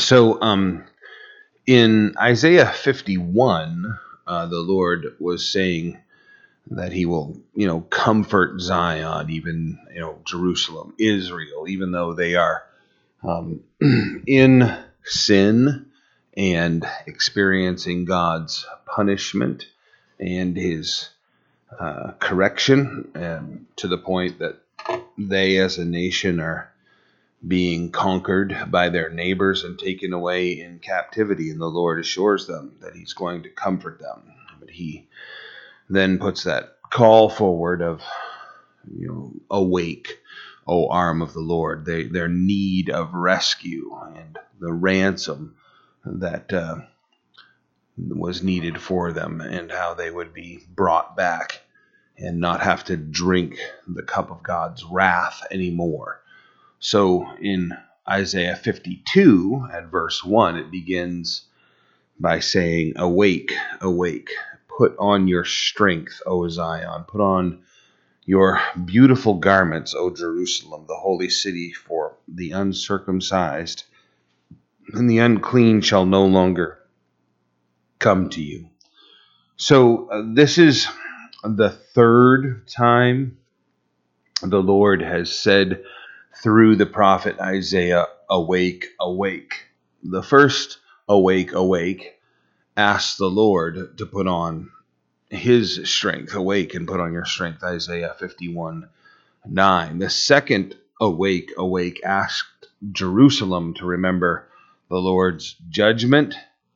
[0.00, 0.84] So, um,
[1.66, 5.98] in Isaiah 51, uh, the Lord was saying
[6.70, 12.34] that He will, you know, comfort Zion, even you know Jerusalem, Israel, even though they
[12.34, 12.64] are
[13.22, 13.60] um,
[14.26, 14.74] in
[15.04, 15.86] sin
[16.36, 19.66] and experiencing God's punishment
[20.18, 21.10] and His
[21.78, 24.56] uh, correction, and to the point that
[25.18, 26.72] they, as a nation, are
[27.46, 31.50] being conquered by their neighbors and taken away in captivity.
[31.50, 34.22] And the Lord assures them that He's going to comfort them.
[34.58, 35.08] But He
[35.88, 38.02] then puts that call forward of,
[38.94, 40.18] you know, awake,
[40.66, 45.56] O arm of the Lord, they, their need of rescue and the ransom
[46.04, 46.76] that uh,
[47.96, 51.60] was needed for them, and how they would be brought back
[52.16, 56.20] and not have to drink the cup of God's wrath anymore.
[56.80, 57.76] So in
[58.08, 61.42] Isaiah 52 at verse 1, it begins
[62.18, 64.30] by saying, Awake, awake,
[64.66, 67.60] put on your strength, O Zion, put on
[68.24, 73.84] your beautiful garments, O Jerusalem, the holy city for the uncircumcised,
[74.94, 76.78] and the unclean shall no longer
[77.98, 78.70] come to you.
[79.56, 80.88] So, uh, this is
[81.44, 83.36] the third time
[84.42, 85.84] the Lord has said
[86.36, 89.66] through the prophet Isaiah, Awake, awake.
[90.02, 90.78] The first
[91.08, 92.20] awake, awake
[92.76, 94.70] asked the Lord to put on
[95.28, 96.34] his strength.
[96.34, 98.88] Awake and put on your strength, Isaiah 51
[99.46, 99.98] 9.
[99.98, 104.48] The second awake, awake asked Jerusalem to remember
[104.88, 106.34] the Lord's judgment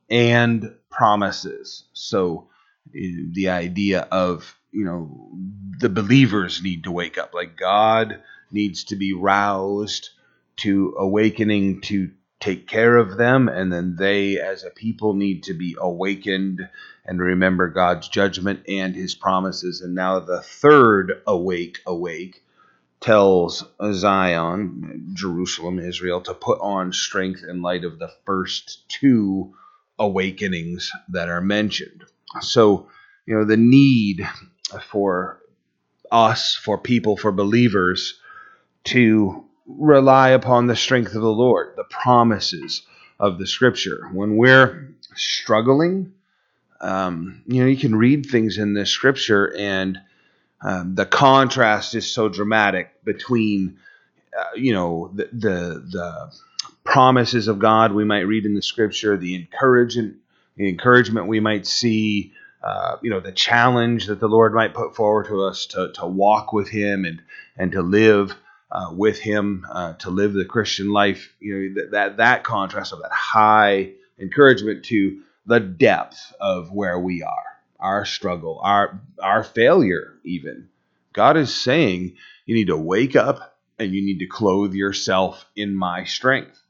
[0.09, 1.83] and promises.
[1.93, 2.49] So
[2.91, 5.31] the idea of, you know,
[5.79, 7.33] the believers need to wake up.
[7.33, 10.09] Like God needs to be roused
[10.57, 15.53] to awakening to take care of them, and then they, as a people, need to
[15.53, 16.67] be awakened
[17.05, 19.81] and remember God's judgment and his promises.
[19.81, 22.43] And now the third awake, awake
[22.99, 23.63] tells
[23.93, 29.53] Zion, Jerusalem, Israel, to put on strength in light of the first two
[29.99, 32.03] awakenings that are mentioned.
[32.41, 32.89] So,
[33.25, 34.27] you know, the need
[34.89, 35.41] for
[36.11, 38.19] us, for people, for believers
[38.85, 42.83] to rely upon the strength of the Lord, the promises
[43.19, 44.09] of the Scripture.
[44.13, 46.13] When we're struggling,
[46.81, 49.99] um, you know, you can read things in the Scripture, and
[50.61, 53.79] um, the contrast is so dramatic between,
[54.37, 56.31] uh, you know, the, the the
[56.83, 60.17] promises of God we might read in the Scripture, the encouragement,
[60.55, 62.33] the encouragement we might see.
[62.63, 66.07] Uh, you know the challenge that the Lord might put forward to us to, to
[66.07, 67.21] walk with Him and
[67.55, 68.35] and to live
[68.75, 71.33] uh, with him uh, to live the Christian life.
[71.39, 76.99] You know that, that that contrast of that high encouragement to the depth of where
[76.99, 80.15] we are, our struggle, our our failure.
[80.25, 80.67] Even
[81.13, 85.73] God is saying you need to wake up and you need to clothe yourself in
[85.73, 86.61] my strength.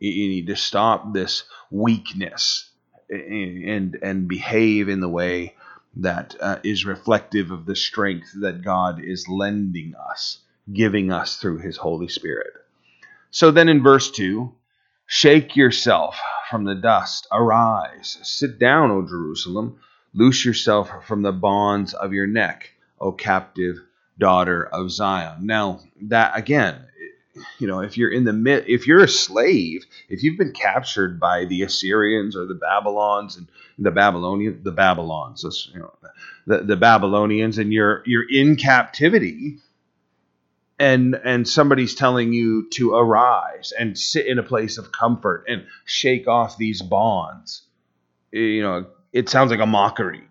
[0.00, 2.68] You need to stop this weakness
[3.08, 5.54] and and behave in the way
[5.94, 10.40] that uh, is reflective of the strength that God is lending us
[10.72, 12.52] giving us through his Holy Spirit.
[13.30, 14.52] So then in verse 2,
[15.06, 16.18] shake yourself
[16.50, 19.78] from the dust, arise, sit down, O Jerusalem,
[20.14, 23.76] loose yourself from the bonds of your neck, O captive
[24.18, 25.46] daughter of Zion.
[25.46, 26.86] Now, that again,
[27.58, 31.20] you know, if you're in the mid, if you're a slave, if you've been captured
[31.20, 33.46] by the Assyrians or the Babylons and
[33.78, 35.92] the Babylonian, the Babylons, you know,
[36.46, 39.58] the, the Babylonians, and you're you're in captivity,
[40.78, 45.66] and and somebody's telling you to arise and sit in a place of comfort and
[45.84, 47.62] shake off these bonds.
[48.32, 50.24] You know it sounds like a mockery.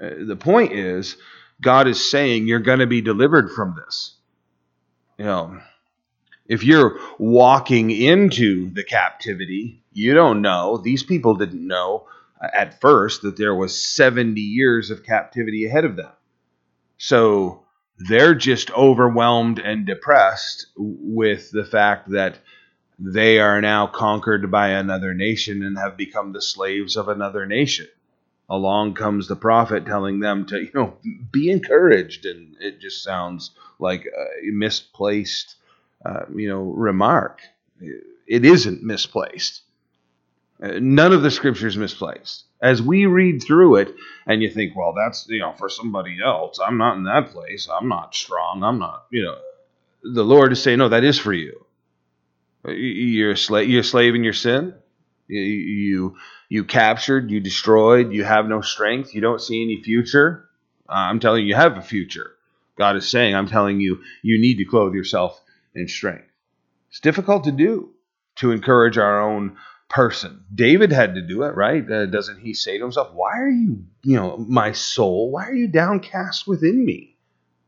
[0.00, 1.16] Uh, the point is
[1.60, 4.14] god is saying you're going to be delivered from this.
[5.18, 5.60] You know
[6.46, 10.76] if you're walking into the captivity you don't know.
[10.76, 12.06] These people didn't know
[12.40, 16.12] at first that there was 70 years of captivity ahead of them.
[16.98, 17.64] So
[17.98, 22.38] they're just overwhelmed and depressed with the fact that
[22.98, 27.86] they are now conquered by another nation and have become the slaves of another nation.
[28.48, 30.96] Along comes the prophet telling them to, you know,
[31.32, 35.56] be encouraged, and it just sounds like a misplaced,
[36.04, 37.40] uh, you know, remark.
[37.80, 39.62] It isn't misplaced.
[40.58, 42.44] None of the scripture is misplaced.
[42.62, 43.94] As we read through it,
[44.26, 46.58] and you think, well, that's you know for somebody else.
[46.64, 47.68] I'm not in that place.
[47.68, 48.62] I'm not strong.
[48.62, 49.06] I'm not.
[49.10, 49.38] You know,
[50.02, 51.66] the Lord is saying, no, that is for you.
[52.66, 53.68] You're a slave.
[53.68, 54.74] You're a slave in your sin.
[55.28, 56.16] You,
[56.48, 57.30] you captured.
[57.30, 58.12] You destroyed.
[58.12, 59.14] You have no strength.
[59.14, 60.48] You don't see any future.
[60.88, 62.32] I'm telling you, you have a future.
[62.78, 65.40] God is saying, I'm telling you, you need to clothe yourself
[65.74, 66.30] in strength.
[66.90, 67.90] It's difficult to do
[68.36, 69.56] to encourage our own
[69.88, 70.44] person.
[70.54, 71.88] David had to do it, right?
[71.90, 75.54] Uh, doesn't he say to himself, Why are you, you know, my soul, why are
[75.54, 77.16] you downcast within me?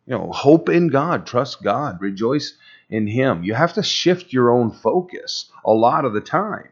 [0.07, 2.57] You know, hope in God, trust God, rejoice
[2.89, 3.43] in Him.
[3.43, 6.71] You have to shift your own focus a lot of the time.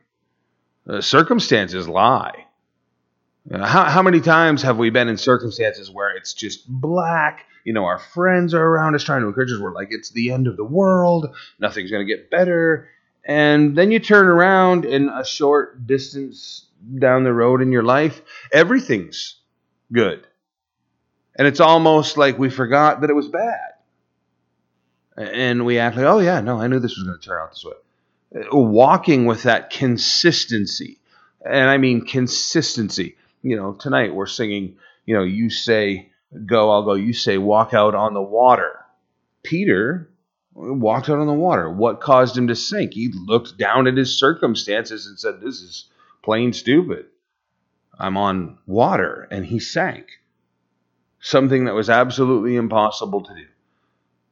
[0.89, 2.47] Uh, circumstances lie.
[3.53, 7.45] Uh, how, how many times have we been in circumstances where it's just black?
[7.65, 9.61] You know, our friends are around us trying to encourage us.
[9.61, 11.35] We're like, it's the end of the world.
[11.59, 12.89] Nothing's going to get better.
[13.27, 16.67] And then you turn around in a short distance
[16.99, 19.41] down the road in your life, everything's
[19.93, 20.25] good.
[21.35, 23.73] And it's almost like we forgot that it was bad.
[25.17, 27.51] And we act like, oh, yeah, no, I knew this was going to turn out
[27.51, 28.43] this way.
[28.53, 31.01] Uh, walking with that consistency.
[31.45, 33.17] And I mean consistency.
[33.43, 36.13] You know, tonight we're singing, you know, you say,
[36.45, 36.95] go, I'll go.
[36.95, 38.79] You say, walk out on the water.
[39.43, 40.11] Peter
[40.57, 41.71] walked out on the water.
[41.71, 42.95] What caused him to sink?
[42.95, 45.91] He looked down at his circumstances and said, This is
[46.23, 47.07] plain stupid.
[47.99, 49.29] I'm on water.
[49.31, 50.07] And he sank.
[51.21, 53.47] Something that was absolutely impossible to do.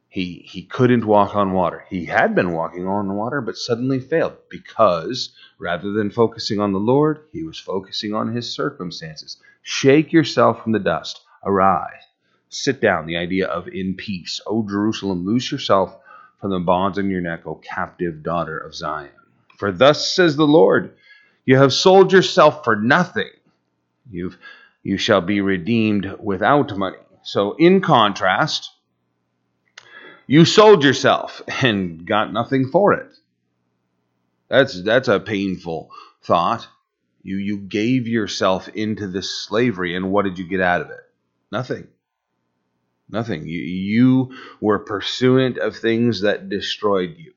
[0.09, 1.85] He, he couldn't walk on water.
[1.91, 6.79] He had been walking on water, but suddenly failed because rather than focusing on the
[6.79, 9.39] Lord, he was focusing on his circumstances.
[9.63, 11.21] Shake yourself from the dust.
[11.45, 12.03] Arise.
[12.49, 13.07] Sit down.
[13.07, 14.41] The idea of in peace.
[14.47, 15.97] O Jerusalem, loose yourself
[16.41, 19.11] from the bonds on your neck, O captive daughter of Zion.
[19.59, 20.95] For thus says the Lord,
[21.45, 23.31] you have sold yourself for nothing.
[24.11, 24.39] You've
[24.83, 26.99] you shall be redeemed without money.
[27.23, 28.71] So in contrast,
[30.27, 33.11] you sold yourself and got nothing for it.
[34.49, 35.91] That's that's a painful
[36.23, 36.69] thought.
[37.23, 41.01] You you gave yourself into this slavery and what did you get out of it?
[41.51, 41.89] Nothing.
[43.09, 43.47] Nothing.
[43.47, 47.33] You, you were pursuant of things that destroyed you.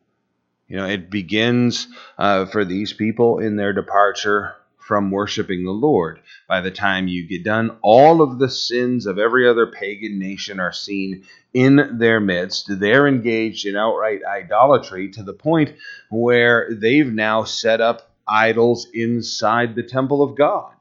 [0.68, 1.88] You know, it begins
[2.18, 6.22] uh, for these people in their departure from worshiping the Lord.
[6.48, 10.60] By the time you get done, all of the sins of every other pagan nation
[10.60, 12.68] are seen in their midst.
[12.70, 15.76] They're engaged in outright idolatry to the point
[16.10, 20.72] where they've now set up idols inside the temple of God.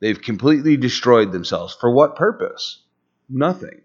[0.00, 1.74] They've completely destroyed themselves.
[1.78, 2.83] For what purpose?
[3.28, 3.80] Nothing.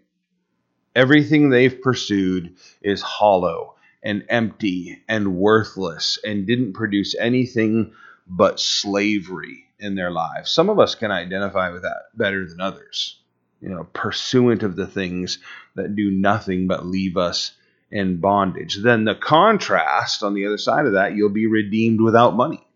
[0.94, 7.92] Everything they've pursued is hollow and empty and worthless and didn't produce anything
[8.26, 10.50] but slavery in their lives.
[10.50, 13.18] Some of us can identify with that better than others.
[13.60, 15.38] You know, pursuant of the things
[15.74, 17.52] that do nothing but leave us
[17.90, 18.76] in bondage.
[18.76, 22.66] Then the contrast on the other side of that, you'll be redeemed without money.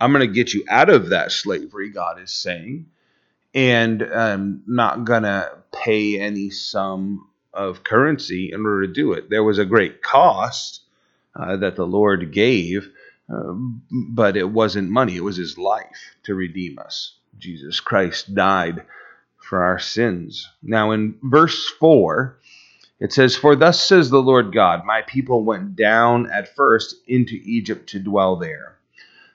[0.00, 2.86] I'm going to get you out of that slavery, God is saying,
[3.54, 9.28] and I'm not to pay any sum of currency in order to do it.
[9.28, 10.80] There was a great cost
[11.36, 12.90] uh, that the Lord gave,
[13.32, 13.52] uh,
[13.90, 17.14] but it wasn't money, it was his life to redeem us.
[17.38, 18.84] Jesus Christ died
[19.38, 20.48] for our sins.
[20.62, 22.38] Now, in verse 4,
[23.00, 27.34] it says, For thus says the Lord God, My people went down at first into
[27.44, 28.78] Egypt to dwell there.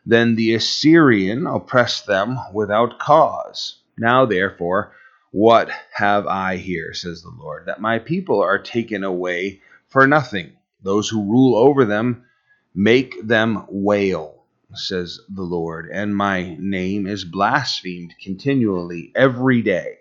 [0.05, 3.79] Then the Assyrian oppressed them without cause.
[3.98, 4.92] Now, therefore,
[5.32, 10.51] what have I here, says the Lord, that my people are taken away for nothing?
[10.84, 12.25] Those who rule over them
[12.75, 19.98] make them wail, says the Lord, and my name is blasphemed continually every day.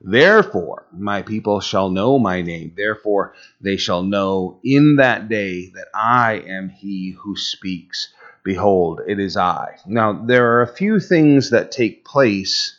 [0.00, 2.72] Therefore, my people shall know my name.
[2.76, 8.08] Therefore, they shall know in that day that I am he who speaks.
[8.42, 9.76] Behold, it is I.
[9.86, 12.78] Now, there are a few things that take place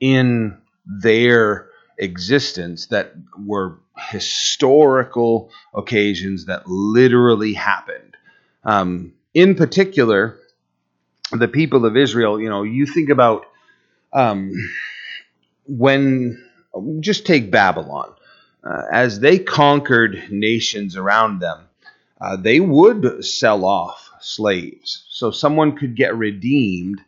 [0.00, 8.16] in their existence that were historical occasions that literally happened.
[8.64, 10.38] Um, in particular,
[11.30, 13.46] the people of Israel, you know, you think about
[14.12, 14.52] um,
[15.66, 16.42] when,
[17.00, 18.12] just take Babylon,
[18.64, 21.68] uh, as they conquered nations around them,
[22.20, 25.04] uh, they would sell off slaves.
[25.08, 27.00] So someone could get redeemed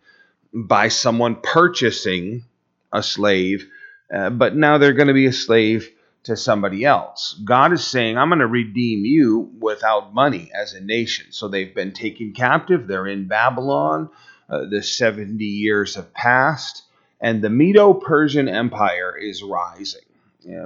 [0.54, 2.44] by someone purchasing
[2.92, 3.68] a slave,
[4.14, 5.90] uh, but now they're going to be a slave
[6.24, 7.40] to somebody else.
[7.44, 11.26] God is saying, I'm going to redeem you without money as a nation.
[11.30, 14.10] So they've been taken captive, they're in Babylon.
[14.48, 16.82] Uh, the 70 years have passed,
[17.20, 20.02] and the Medo Persian Empire is rising.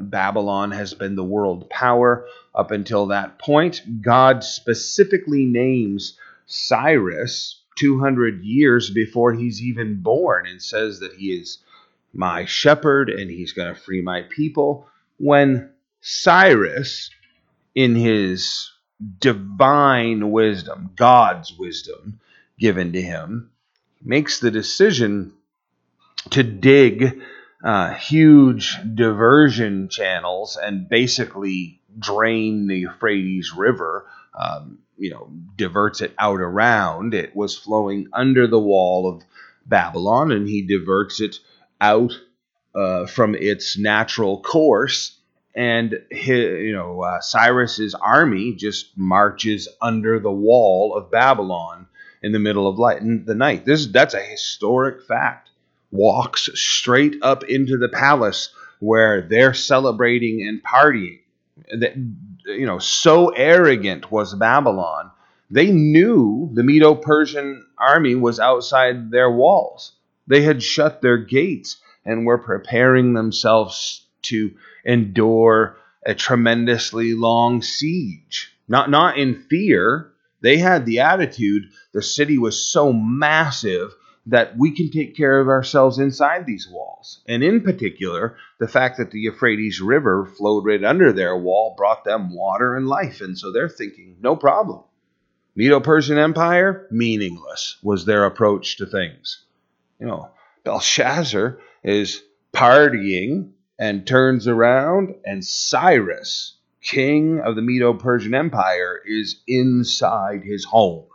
[0.01, 3.83] Babylon has been the world power up until that point.
[4.03, 11.59] God specifically names Cyrus 200 years before he's even born and says that he is
[12.17, 14.89] my shepherd and he's going to free my people.
[15.19, 15.71] When
[16.01, 17.11] Cyrus,
[17.75, 18.71] in his
[19.19, 22.21] divine wisdom, God's wisdom
[22.59, 23.51] given to him,
[24.03, 25.35] makes the decision
[26.31, 27.21] to dig
[27.65, 34.07] uh, huge diversion channels and basically drain the Euphrates River.
[34.39, 37.13] Um, you know, diverts it out around.
[37.15, 39.23] It was flowing under the wall of
[39.67, 41.39] Babylon, and he diverts it
[41.81, 42.13] out
[42.75, 45.19] uh, from its natural course.
[45.55, 51.87] And his, you know, uh, Cyrus's army just marches under the wall of Babylon
[52.23, 53.65] in the middle of light, the night.
[53.65, 55.51] This that's a historic fact
[55.91, 61.21] walks straight up into the palace where they're celebrating and partying.
[61.73, 61.97] That
[62.45, 65.11] you know, so arrogant was Babylon.
[65.51, 69.93] They knew the Medo-Persian army was outside their walls.
[70.27, 74.53] They had shut their gates and were preparing themselves to
[74.85, 78.53] endure a tremendously long siege.
[78.69, 80.13] Not not in fear.
[80.41, 83.95] They had the attitude the city was so massive
[84.27, 87.23] that we can take care of ourselves inside these walls.
[87.29, 92.05] And in particular, the fact that the Euphrates River flowed right under their wall brought
[92.05, 93.21] them water and life.
[93.21, 94.83] And so they're thinking, no problem.
[95.55, 99.46] Medo Persian Empire, meaningless, was their approach to things.
[99.99, 100.31] You know,
[100.65, 102.23] Belshazzar is
[102.53, 110.65] partying and turns around, and Cyrus, king of the Medo Persian Empire, is inside his
[110.65, 111.07] home.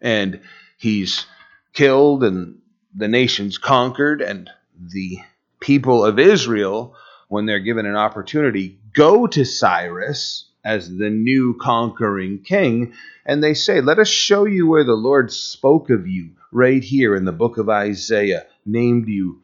[0.00, 0.40] And
[0.78, 1.26] he's
[1.72, 2.58] killed and
[2.94, 4.48] the nations conquered, and
[4.78, 5.18] the
[5.60, 6.94] people of Israel,
[7.28, 12.92] when they're given an opportunity, go to Cyrus as the new conquering king,
[13.24, 17.14] and they say, Let us show you where the Lord spoke of you right here
[17.14, 19.40] in the book of Isaiah, named you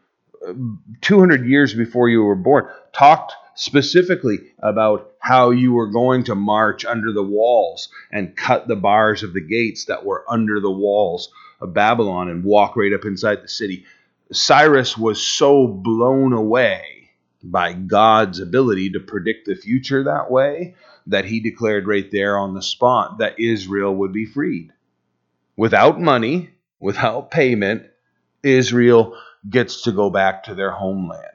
[0.46, 0.52] uh,
[1.00, 6.84] 200 years before you were born, talked specifically about how you were going to march
[6.84, 11.30] under the walls and cut the bars of the gates that were under the walls
[11.60, 13.84] of Babylon and walk right up inside the city.
[14.32, 17.10] Cyrus was so blown away
[17.44, 20.74] by God's ability to predict the future that way
[21.06, 24.72] that he declared right there on the spot that Israel would be freed.
[25.56, 27.86] Without money, without payment,
[28.42, 29.16] Israel
[29.48, 31.26] gets to go back to their homeland.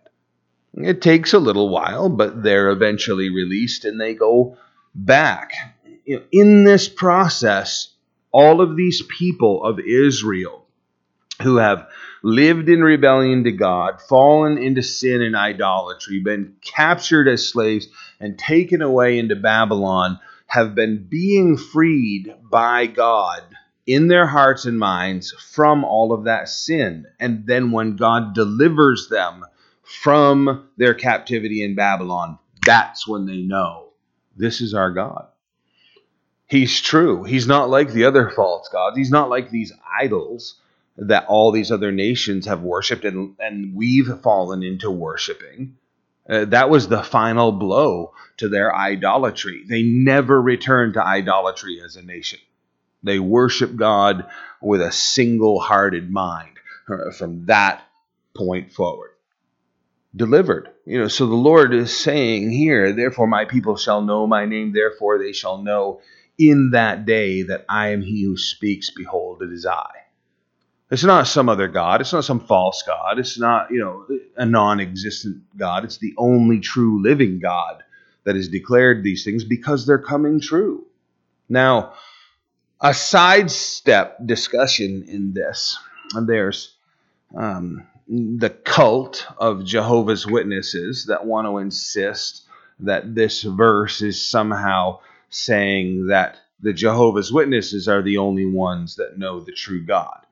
[0.74, 4.58] It takes a little while, but they're eventually released and they go
[4.94, 5.52] back.
[6.32, 7.94] In this process,
[8.32, 10.66] all of these people of Israel
[11.42, 11.88] who have
[12.24, 17.88] lived in rebellion to God, fallen into sin and idolatry, been captured as slaves,
[18.20, 23.44] and taken away into Babylon, have been being freed by God
[23.86, 27.06] in their hearts and minds from all of that sin.
[27.20, 29.46] And then when God delivers them
[29.84, 33.90] from their captivity in Babylon, that's when they know
[34.36, 35.28] this is our God.
[36.48, 37.24] He's true.
[37.24, 38.98] He's not like the other false gods.
[38.98, 40.60] He's not like these idols
[40.98, 45.78] that all these other nations have worshipped and, and we've fallen into worshiping.
[46.30, 49.64] Uh, that was the final blow to their idolatry.
[49.68, 52.40] They never returned to idolatry as a nation.
[53.04, 54.28] They worship God
[54.62, 56.58] with a single hearted mind
[56.90, 57.84] uh, from that
[58.36, 59.12] point forward.
[60.16, 60.70] Delivered.
[60.86, 64.74] You know, so the Lord is saying here, therefore my people shall know my name,
[64.74, 66.02] therefore they shall know
[66.38, 69.90] in that day that I am he who speaks, behold, it is I.
[70.90, 72.00] It's not some other God.
[72.00, 73.20] It's not some false God.
[73.20, 75.84] It's not, you know, a non existent God.
[75.84, 77.84] It's the only true living God
[78.24, 80.86] that has declared these things because they're coming true.
[81.50, 81.94] Now,
[82.80, 85.78] a sidestep discussion in this,
[86.22, 86.76] there's
[87.36, 92.44] um, the cult of Jehovah's Witnesses that want to insist
[92.80, 99.18] that this verse is somehow saying that the Jehovah's Witnesses are the only ones that
[99.18, 100.27] know the true God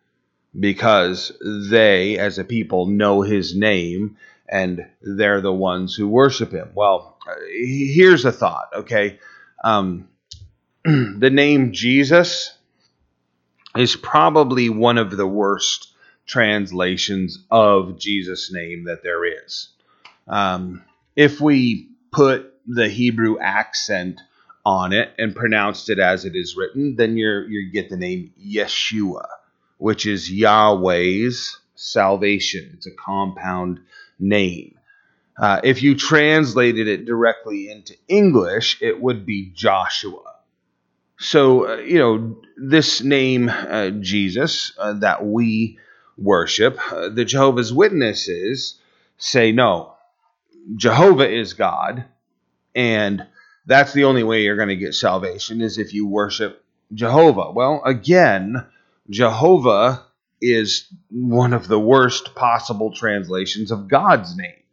[0.60, 1.32] because
[1.70, 6.70] they, as a people, know his name and they're the ones who worship him.
[6.76, 7.18] Well,
[7.50, 9.20] here's a thought, okay?
[9.64, 10.08] Um,
[10.84, 12.56] the name Jesus
[13.76, 15.94] is probably one of the worst
[16.26, 19.70] translations of Jesus' name that there is.
[20.28, 20.84] Um,
[21.16, 24.22] if we put the Hebrew accent
[24.66, 28.34] on it and pronounced it as it is written, then you're you get the name
[28.44, 29.26] Yeshua,
[29.78, 32.72] which is Yahweh's salvation.
[32.74, 33.80] It's a compound
[34.20, 34.78] name.
[35.38, 40.36] Uh, if you translated it directly into English, it would be Joshua.
[41.18, 45.78] So, uh, you know, this name, uh, Jesus, uh, that we
[46.18, 48.80] worship, uh, the Jehovah's Witnesses
[49.18, 49.94] say no.
[50.76, 52.06] Jehovah is God,
[52.74, 53.26] and
[53.66, 56.64] that's the only way you're going to get salvation is if you worship
[56.94, 57.52] Jehovah.
[57.52, 58.66] Well, again,
[59.10, 60.06] Jehovah
[60.42, 64.64] is one of the worst possible translations of God's name.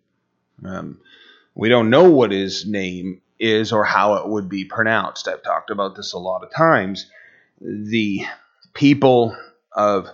[0.64, 1.00] Um,
[1.54, 5.28] we don't know what his name is or how it would be pronounced.
[5.28, 7.10] I've talked about this a lot of times.
[7.60, 8.22] The
[8.72, 9.36] people
[9.72, 10.08] of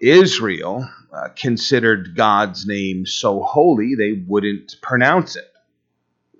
[0.00, 5.50] Israel uh, considered God's name so holy they wouldn't pronounce it.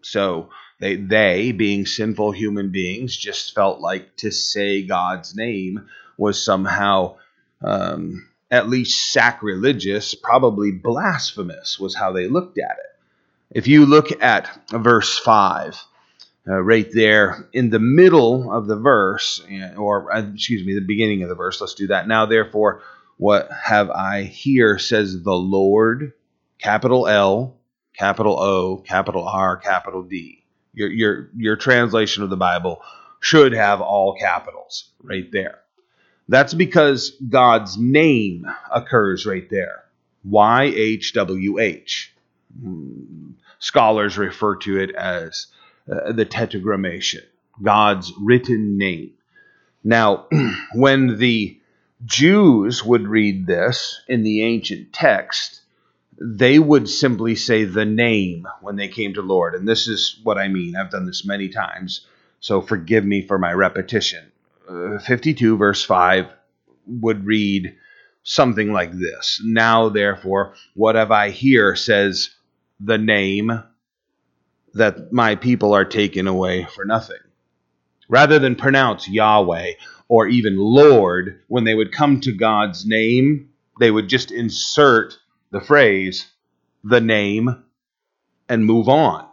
[0.02, 5.88] So they, they, being sinful human beings, just felt like to say God's name
[6.18, 7.16] was somehow
[7.62, 13.00] um, at least sacrilegious, probably blasphemous, was how they looked at it.
[13.50, 15.82] If you look at verse 5,
[16.46, 19.42] uh, right there in the middle of the verse,
[19.76, 22.08] or uh, excuse me, the beginning of the verse, let's do that.
[22.08, 22.82] Now, therefore,
[23.16, 26.12] what have I here, says the Lord,
[26.58, 27.56] capital L,
[27.96, 30.38] capital O, capital R, capital D
[30.78, 32.80] your your your translation of the Bible
[33.20, 35.58] should have all capitals right there.
[36.28, 39.84] That's because God's name occurs right there.
[40.24, 42.14] Y H W H.
[42.60, 43.30] Hmm.
[43.60, 45.46] Scholars refer to it as
[45.90, 47.24] uh, the tetragrammation,
[47.62, 49.12] God's written name.
[49.82, 50.26] Now,
[50.74, 51.58] when the
[52.04, 55.62] Jews would read this in the ancient text,
[56.20, 59.54] they would simply say the name when they came to Lord.
[59.54, 60.76] And this is what I mean.
[60.76, 62.06] I've done this many times,
[62.40, 64.30] so forgive me for my repetition.
[64.68, 66.26] Uh, 52, verse 5,
[66.86, 67.74] would read
[68.22, 72.30] something like this Now, therefore, what have I here says
[72.78, 73.62] the name
[74.74, 77.16] that my people are taken away for nothing.
[78.08, 79.72] Rather than pronounce Yahweh
[80.08, 85.18] or even Lord, when they would come to God's name, they would just insert
[85.50, 86.30] the phrase,
[86.84, 87.64] the name,
[88.48, 89.27] and move on.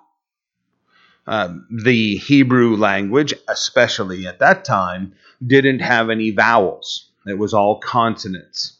[1.27, 5.13] Um, the Hebrew language, especially at that time,
[5.45, 7.09] didn't have any vowels.
[7.25, 8.77] It was all consonants.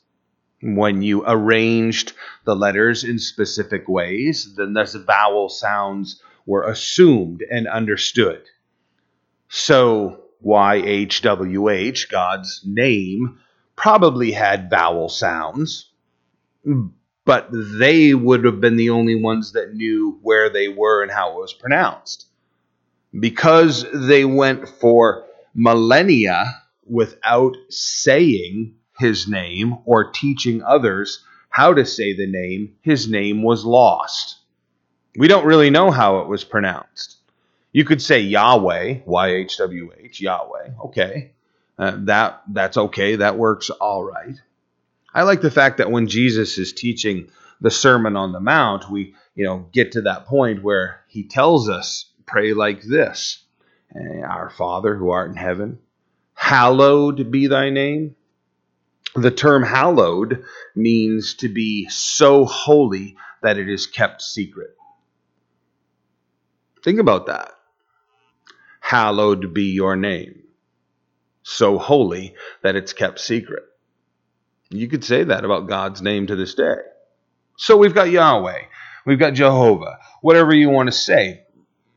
[0.62, 7.68] When you arranged the letters in specific ways, then those vowel sounds were assumed and
[7.68, 8.44] understood.
[9.50, 13.40] So, YHWH, God's name,
[13.76, 15.90] probably had vowel sounds,
[17.26, 21.32] but they would have been the only ones that knew where they were and how
[21.32, 22.28] it was pronounced.
[23.20, 32.16] Because they went for millennia without saying his name or teaching others how to say
[32.16, 34.38] the name, his name was lost.
[35.18, 37.18] We don't really know how it was pronounced.
[37.72, 40.72] You could say Yahweh, Y H W H, Yahweh.
[40.86, 41.32] Okay,
[41.80, 43.16] uh, that that's okay.
[43.18, 44.36] That works all right.
[45.14, 47.30] I like the fact that when Jesus is teaching
[47.62, 51.70] the Sermon on the Mount, we you know get to that point where he tells
[51.70, 53.44] us pray like this:
[53.96, 55.80] eh, Our Father who art in heaven,
[56.34, 58.16] hallowed be thy name.
[59.16, 60.44] The term hallowed
[60.76, 64.76] means to be so holy that it is kept secret.
[66.84, 67.52] Think about that.
[68.82, 70.44] Hallowed be your name.
[71.44, 73.64] So holy that it's kept secret.
[74.70, 76.76] You could say that about God's name to this day.
[77.58, 78.64] So we've got Yahweh,
[79.06, 81.45] we've got Jehovah, whatever you want to say.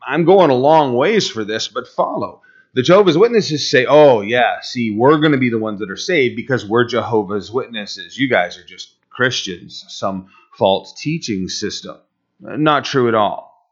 [0.09, 2.40] I'm going a long ways for this, but follow.
[2.73, 5.97] The Jehovah's Witnesses say, oh, yeah, see, we're going to be the ones that are
[5.97, 8.16] saved because we're Jehovah's Witnesses.
[8.16, 11.99] You guys are just Christians, some false teaching system.
[12.40, 13.71] Not true at all.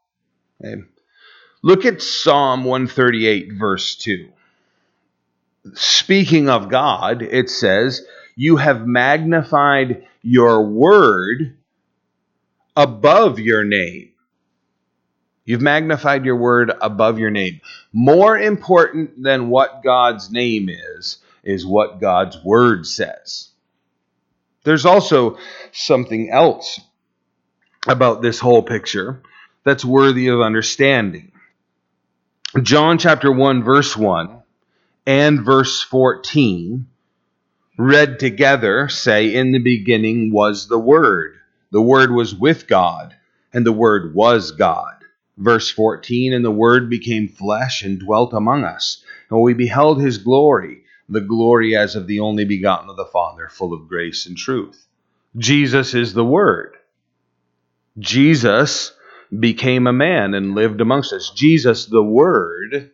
[0.63, 0.83] Okay?
[1.63, 4.29] Look at Psalm 138, verse 2.
[5.73, 11.57] Speaking of God, it says, you have magnified your word
[12.75, 14.11] above your name.
[15.47, 17.61] You've magnified your word above your name.
[17.93, 23.47] More important than what God's name is, is what God's word says.
[24.65, 25.37] There's also
[25.71, 26.81] something else
[27.87, 29.21] about this whole picture
[29.63, 31.31] that's worthy of understanding.
[32.61, 34.43] John chapter 1, verse 1
[35.05, 36.87] and verse 14
[37.77, 41.37] read together say, In the beginning was the Word.
[41.71, 43.15] The Word was with God,
[43.53, 44.96] and the Word was God.
[45.37, 50.17] Verse 14 And the Word became flesh and dwelt among us, and we beheld his
[50.17, 54.37] glory, the glory as of the only begotten of the Father, full of grace and
[54.37, 54.87] truth.
[55.37, 56.75] Jesus is the Word.
[57.99, 58.93] Jesus
[59.37, 61.29] became a man and lived amongst us.
[61.29, 62.91] Jesus, the Word,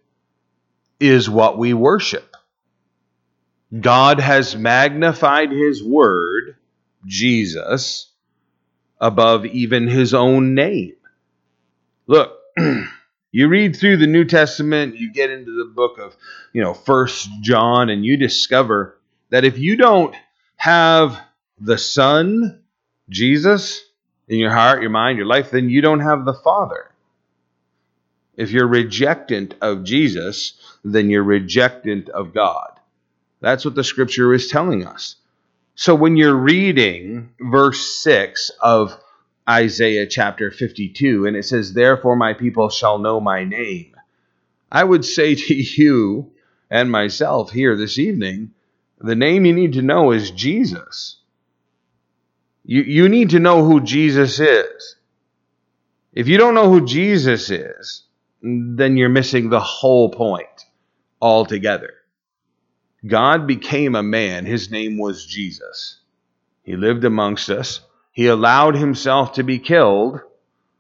[1.00, 2.36] is what we worship.
[3.80, 6.56] God has magnified his Word,
[7.06, 8.08] Jesus,
[9.00, 10.96] above even his own name.
[12.08, 12.40] Look,
[13.32, 16.16] you read through the New Testament, you get into the book of,
[16.52, 18.98] you know, First John, and you discover
[19.30, 20.16] that if you don't
[20.58, 21.20] have
[21.60, 22.62] the Son,
[23.10, 23.84] Jesus,
[24.28, 26.90] in your heart, your mind, your life, then you don't have the Father.
[28.36, 32.72] If you're rejectant of Jesus, then you're rejectant of God.
[33.42, 35.16] That's what the scripture is telling us.
[35.76, 38.98] So when you're reading verse 6 of
[39.50, 43.96] Isaiah chapter 52, and it says, Therefore my people shall know my name,
[44.72, 46.32] I would say to you
[46.70, 48.52] and myself here this evening,
[49.00, 51.18] the name you need to know is Jesus.
[52.66, 54.96] You, you need to know who Jesus is.
[56.14, 58.04] If you don't know who Jesus is,
[58.42, 60.48] then you're missing the whole point
[61.22, 61.94] altogether.
[63.06, 64.46] God became a man.
[64.46, 66.00] His name was Jesus.
[66.64, 67.82] He lived amongst us.
[68.14, 70.22] He allowed himself to be killed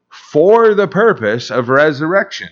[0.09, 2.49] for the purpose of resurrection.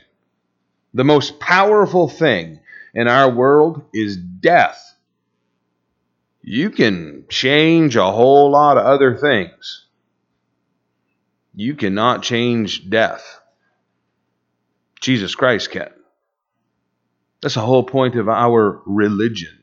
[0.93, 2.59] The most powerful thing
[2.93, 4.95] in our world is death.
[6.41, 9.85] You can change a whole lot of other things.
[11.53, 13.39] You cannot change death.
[14.99, 15.91] Jesus Christ can.
[17.41, 19.59] That's the whole point of our religion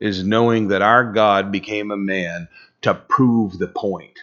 [0.00, 2.48] is knowing that our God became a man
[2.82, 4.18] to prove the point.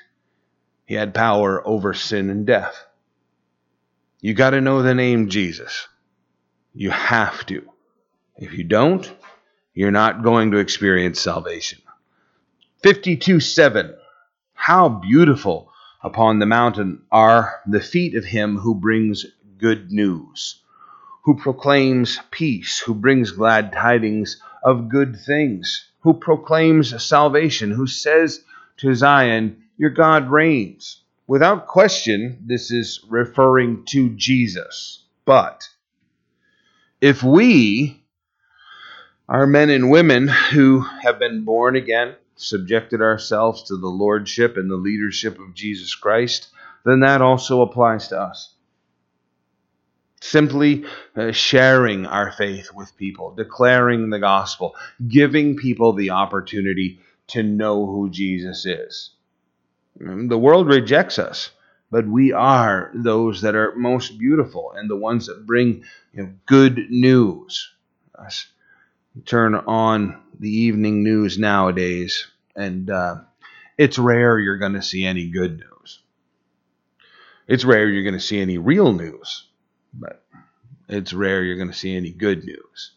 [0.90, 2.88] He had power over sin and death.
[4.22, 5.88] You got to know the name Jesus.
[6.74, 7.62] You have to.
[8.38, 9.08] If you don't,
[9.76, 11.80] you're not going to experience salvation.
[12.82, 13.94] 52 7.
[14.56, 15.72] How beautiful
[16.04, 19.28] upon the mountain are the feet of him who brings
[19.60, 20.60] good news,
[21.22, 28.44] who proclaims peace, who brings glad tidings of good things, who proclaims salvation, who says
[28.78, 31.04] to Zion, Your God reigns.
[31.26, 35.06] Without question, this is referring to Jesus.
[35.24, 35.70] But
[37.00, 38.04] if we
[39.30, 44.70] are men and women who have been born again, subjected ourselves to the lordship and
[44.70, 46.50] the leadership of Jesus Christ,
[46.84, 48.54] then that also applies to us
[50.22, 50.84] simply
[51.16, 54.76] uh, sharing our faith with people, declaring the gospel,
[55.08, 59.12] giving people the opportunity to know who Jesus is.
[59.98, 61.52] The world rejects us,
[61.92, 66.30] but we are those that are most beautiful and the ones that bring you know,
[66.46, 67.72] good news.
[68.16, 68.48] Us.
[69.26, 73.16] Turn on the evening news nowadays, and uh,
[73.78, 76.00] it's rare you're going to see any good news.
[77.48, 79.50] It's rare you're going to see any real news
[79.94, 80.24] but
[80.88, 82.92] it's rare you're going to see any good news.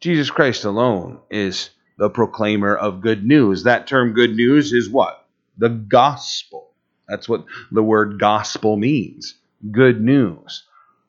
[0.00, 3.64] Jesus Christ alone is the proclaimer of good news.
[3.64, 5.25] That term good news is what?
[5.58, 6.70] The gospel.
[7.08, 9.34] That's what the word gospel means.
[9.70, 10.64] Good news.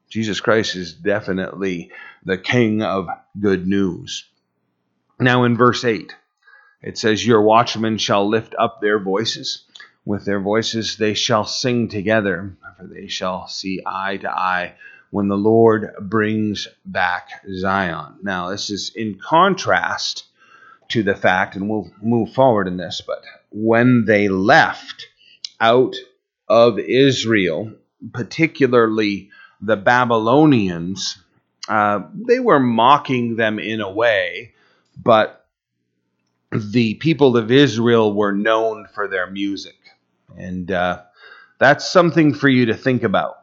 [0.10, 1.92] Jesus Christ is definitely
[2.24, 3.08] the king of
[3.40, 4.26] good news.
[5.20, 6.16] Now, in verse 8,
[6.82, 9.64] it says, Your watchmen shall lift up their voices.
[10.06, 14.76] With their voices they shall sing together, for they shall see eye to eye
[15.10, 18.20] when the Lord brings back Zion.
[18.22, 20.26] Now, this is in contrast
[20.90, 25.08] to the fact, and we'll move forward in this, but when they left
[25.60, 25.96] out
[26.48, 27.74] of Israel,
[28.14, 29.30] particularly
[29.62, 31.22] the Babylonians,
[31.68, 34.54] uh, they were mocking them in a way,
[35.02, 35.46] but
[36.52, 39.76] the people of Israel were known for their music.
[40.38, 41.04] And uh,
[41.60, 43.38] that's something for you to think about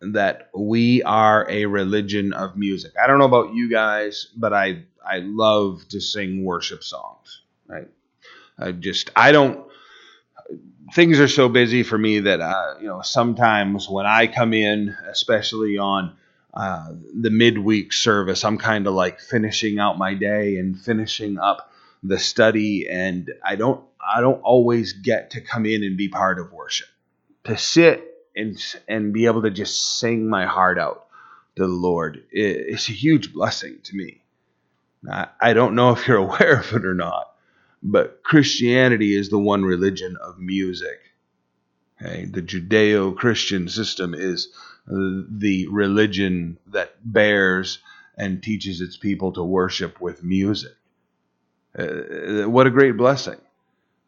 [0.00, 2.92] that we are a religion of music.
[3.02, 7.42] I don't know about you guys, but I I love to sing worship songs.
[7.66, 7.88] Right?
[8.62, 9.66] I just I don't.
[10.94, 14.96] Things are so busy for me that uh, you know sometimes when I come in,
[15.10, 16.16] especially on
[16.54, 21.70] uh, the midweek service, I'm kind of like finishing out my day and finishing up
[22.02, 26.38] the study, and I don't I don't always get to come in and be part
[26.38, 26.88] of worship.
[27.44, 31.06] To sit and and be able to just sing my heart out
[31.56, 32.24] to the Lord.
[32.30, 34.22] It's a huge blessing to me.
[35.10, 37.31] I, I don't know if you're aware of it or not,
[37.82, 41.00] but Christianity is the one religion of music.
[42.00, 42.26] Okay?
[42.26, 44.48] The Judeo Christian system is
[44.86, 47.78] the religion that bears
[48.16, 50.72] and teaches its people to worship with music.
[51.76, 53.38] Uh, what a great blessing.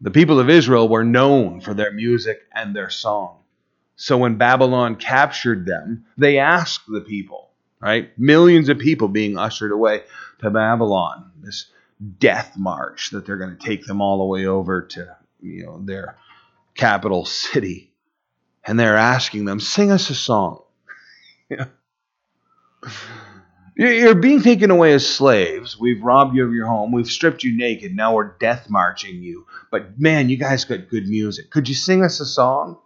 [0.00, 3.38] The people of Israel were known for their music and their song.
[3.96, 8.10] So when Babylon captured them, they asked the people, right?
[8.18, 10.02] Millions of people being ushered away
[10.40, 11.66] to Babylon, this
[12.18, 15.80] death march that they're going to take them all the way over to, you know,
[15.84, 16.16] their
[16.74, 17.92] capital city.
[18.66, 20.62] And they're asking them, sing us a song.
[23.76, 25.78] You're being taken away as slaves.
[25.78, 26.92] We've robbed you of your home.
[26.92, 27.94] We've stripped you naked.
[27.94, 29.46] Now we're death marching you.
[29.70, 31.50] But man, you guys got good music.
[31.50, 32.78] Could you sing us a song?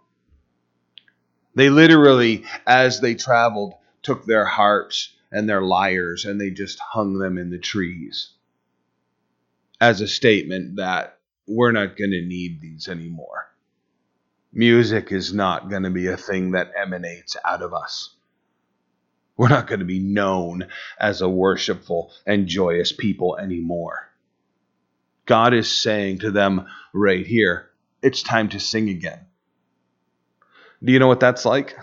[1.53, 7.19] They literally, as they traveled, took their harps and their lyres and they just hung
[7.19, 8.31] them in the trees
[9.81, 13.47] as a statement that we're not going to need these anymore.
[14.51, 18.15] Music is not going to be a thing that emanates out of us.
[19.37, 20.67] We're not going to be known
[20.99, 24.09] as a worshipful and joyous people anymore.
[25.25, 27.69] God is saying to them right here,
[28.01, 29.19] it's time to sing again.
[30.83, 31.77] Do you know what that's like?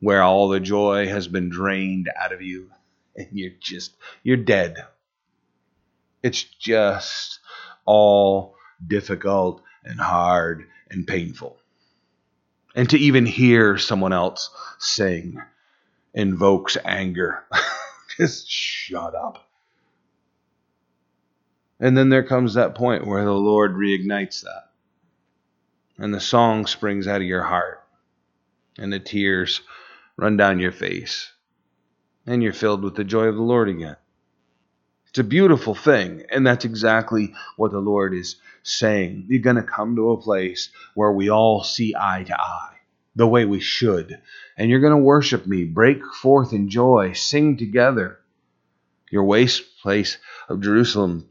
[0.00, 2.70] Where all the joy has been drained out of you
[3.16, 4.84] and you're just, you're dead.
[6.24, 7.40] It's just
[7.84, 11.58] all difficult and hard and painful.
[12.74, 15.42] And to even hear someone else sing
[16.14, 17.44] invokes anger.
[18.16, 19.46] Just shut up.
[21.78, 24.70] And then there comes that point where the Lord reignites that.
[25.98, 27.84] And the song springs out of your heart.
[28.78, 29.60] And the tears
[30.16, 31.30] run down your face.
[32.26, 33.96] And you're filled with the joy of the Lord again.
[35.14, 36.24] It's a beautiful thing.
[36.28, 39.26] And that's exactly what the Lord is saying.
[39.28, 42.78] You're going to come to a place where we all see eye to eye
[43.14, 44.20] the way we should.
[44.58, 48.18] And you're going to worship me, break forth in joy, sing together.
[49.08, 51.28] Your waste place of Jerusalem,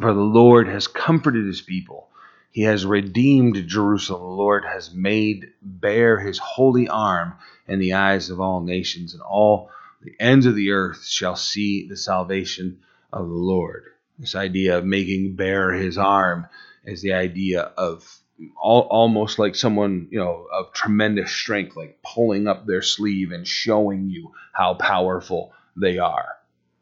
[0.00, 2.08] for the Lord has comforted his people.
[2.50, 4.22] He has redeemed Jerusalem.
[4.22, 7.34] The Lord has made bare his holy arm
[7.68, 9.70] in the eyes of all nations, and all
[10.02, 12.80] the ends of the earth shall see the salvation
[13.16, 13.84] of the Lord.
[14.18, 16.46] This idea of making bare his arm
[16.84, 18.20] is the idea of
[18.56, 23.46] all, almost like someone you know of tremendous strength like pulling up their sleeve and
[23.46, 26.36] showing you how powerful they are.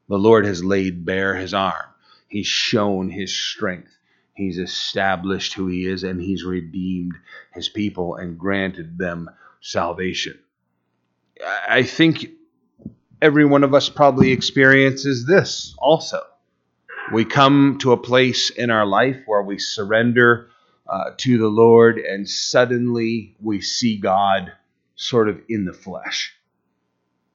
[0.09, 1.87] The lord has laid bare his arm.
[2.29, 3.97] He's shown his strength.
[4.35, 7.15] He's established who he is and he's redeemed
[7.53, 10.39] his people and granted them salvation.
[11.69, 12.27] I think
[13.23, 16.21] every one of us probably experiences this also
[17.13, 20.49] we come to a place in our life where we surrender
[20.89, 24.53] uh, to the Lord, and suddenly we see God
[24.97, 26.35] sort of in the flesh.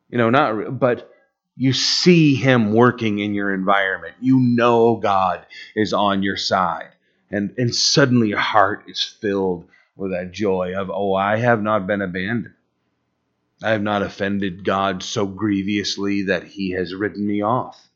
[0.10, 1.12] You know, not, but
[1.56, 4.16] you see Him working in your environment.
[4.20, 6.90] You know God is on your side.
[7.32, 11.86] And, and suddenly your heart is filled with that joy of, oh, I have not
[11.86, 12.56] been abandoned.
[13.62, 17.90] I have not offended God so grievously that He has written me off.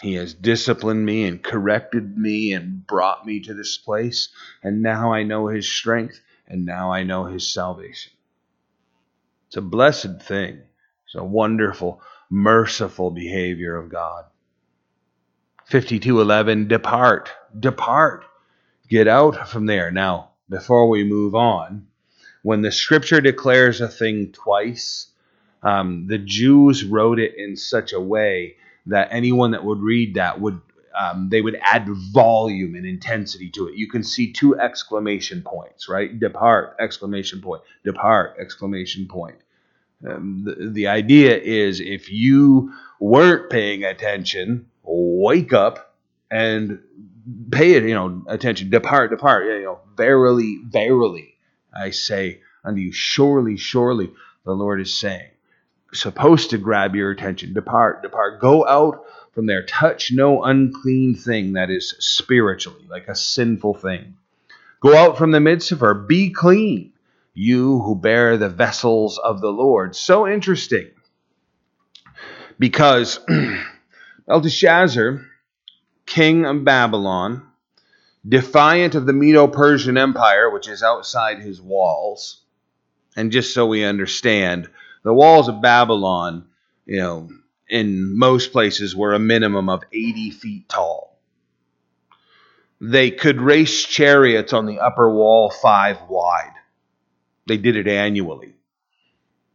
[0.00, 4.30] He has disciplined me and corrected me and brought me to this place.
[4.62, 8.12] And now I know His strength and now I know His salvation.
[9.48, 10.62] It's a blessed thing.
[11.06, 14.24] It's a wonderful, merciful behavior of God.
[15.70, 18.24] 52:11 Depart, depart.
[18.88, 19.90] Get out from there.
[19.90, 21.86] Now, before we move on,
[22.44, 25.06] when the scripture declares a thing twice,
[25.62, 30.40] um, the Jews wrote it in such a way that anyone that would read that
[30.40, 30.60] would
[30.94, 33.74] um, they would add volume and intensity to it.
[33.74, 36.16] You can see two exclamation points, right?
[36.20, 36.76] Depart!
[36.78, 37.62] Exclamation point.
[37.82, 38.36] Depart!
[38.38, 39.38] Exclamation point.
[40.06, 45.96] Um, the, the idea is if you weren't paying attention, wake up
[46.30, 46.78] and
[47.50, 48.68] pay it, you know, attention.
[48.68, 49.46] Depart, depart.
[49.46, 51.33] You know, verily, verily,
[51.74, 54.12] I say unto you, surely, surely,
[54.44, 55.30] the Lord is saying
[55.94, 57.54] supposed to grab your attention.
[57.54, 58.40] Depart, depart.
[58.40, 59.64] Go out from there.
[59.64, 64.16] Touch no unclean thing that is spiritually, like a sinful thing.
[64.80, 65.94] Go out from the midst of her.
[65.94, 66.92] Be clean,
[67.32, 69.96] you who bear the vessels of the Lord.
[69.96, 70.90] So interesting.
[72.58, 73.18] Because
[74.26, 75.24] Belteshazzar,
[76.06, 77.46] king of Babylon,
[78.26, 82.42] defiant of the Medo Persian Empire, which is outside his walls,
[83.16, 84.68] and just so we understand,
[85.02, 86.46] the walls of Babylon,
[86.86, 87.28] you know,
[87.68, 91.18] in most places were a minimum of 80 feet tall.
[92.80, 96.52] They could race chariots on the upper wall five wide.
[97.46, 98.54] They did it annually.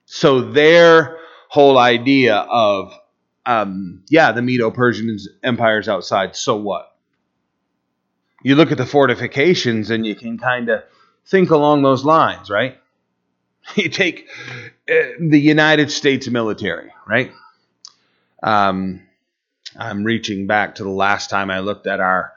[0.06, 1.18] So their
[1.50, 2.94] whole idea of,
[3.46, 6.89] um, yeah, the Medo Persian Empire is outside, so what?
[8.44, 10.84] You look at the fortifications and you can kind of
[11.26, 12.78] think along those lines, right?
[13.76, 14.28] You take
[14.90, 17.32] uh, the United States military, right?
[18.42, 19.04] Um,
[19.78, 22.34] I'm reaching back to the last time I looked at our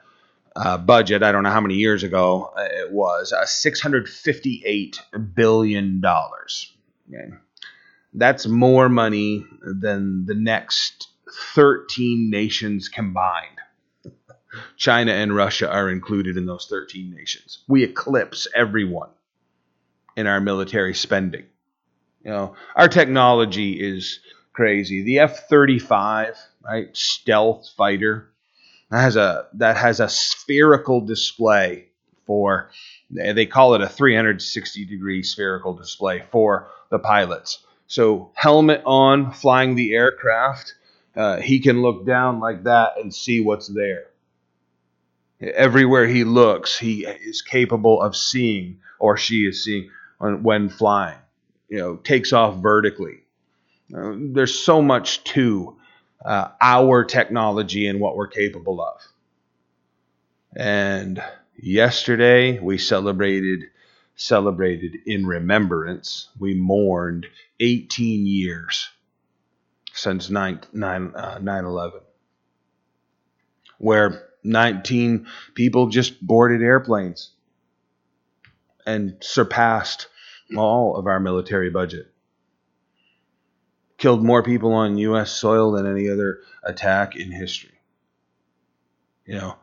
[0.55, 1.23] uh, budget.
[1.23, 3.33] I don't know how many years ago uh, it was.
[3.33, 5.01] Uh, 658
[5.33, 6.71] billion dollars.
[7.09, 7.33] Okay.
[8.13, 11.07] That's more money than the next
[11.55, 13.57] 13 nations combined.
[14.77, 17.59] China and Russia are included in those 13 nations.
[17.67, 19.09] We eclipse everyone
[20.15, 21.45] in our military spending.
[22.23, 24.19] You know, our technology is
[24.53, 25.03] crazy.
[25.03, 28.29] The F-35, right, stealth fighter,
[28.89, 31.87] that has a that has a spherical display
[32.25, 32.69] for
[33.09, 37.59] they call it a 360 degree spherical display for the pilots.
[37.87, 40.75] So helmet on, flying the aircraft,
[41.15, 44.05] uh, he can look down like that and see what's there.
[45.55, 51.17] Everywhere he looks, he is capable of seeing, or she is seeing when flying.
[51.69, 53.23] You know, takes off vertically.
[53.95, 55.77] Uh, there's so much to
[56.23, 59.01] uh, our technology and what we're capable of.
[60.55, 61.21] And
[61.57, 63.63] yesterday we celebrated
[64.15, 66.29] celebrated in remembrance.
[66.39, 67.25] We mourned
[67.59, 68.89] 18 years
[69.93, 71.99] since 9 9 uh, 11
[73.77, 77.31] where 19 people just boarded airplanes
[78.85, 80.07] and surpassed
[80.57, 82.07] all of our military budget.
[83.97, 85.31] Killed more people on U.S.
[85.31, 87.71] soil than any other attack in history.
[89.25, 89.55] You know,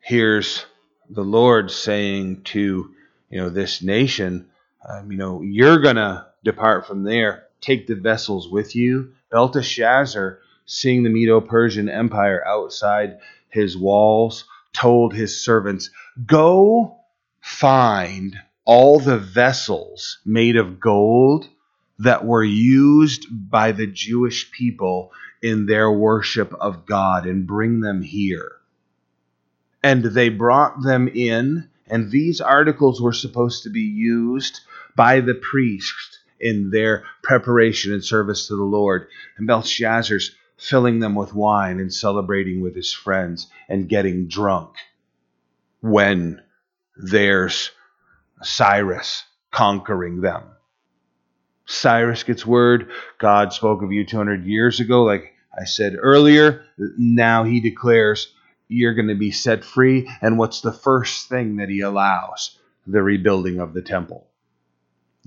[0.00, 0.64] here's
[1.10, 2.94] the Lord saying to,
[3.30, 4.48] you know, this nation,
[4.88, 7.46] um, you know, you're going to depart from there.
[7.60, 9.14] Take the vessels with you.
[9.30, 13.18] Belteshazzar, seeing the Medo Persian Empire outside
[13.54, 15.90] his walls, told his servants,
[16.26, 16.98] Go
[17.40, 21.48] find all the vessels made of gold
[22.00, 28.02] that were used by the Jewish people in their worship of God and bring them
[28.02, 28.52] here.
[29.82, 34.60] And they brought them in, and these articles were supposed to be used
[34.96, 39.06] by the priests in their preparation and service to the Lord.
[39.36, 44.74] And Belshazzar's filling them with wine and celebrating with his friends and getting drunk
[45.80, 46.40] when
[46.96, 47.70] there's
[48.42, 50.42] Cyrus conquering them.
[51.66, 56.64] Cyrus gets word God spoke of you 200 years ago, like I said earlier.
[56.76, 58.32] Now he declares
[58.68, 60.10] you're going to be set free.
[60.20, 62.58] And what's the first thing that he allows?
[62.86, 64.26] The rebuilding of the temple.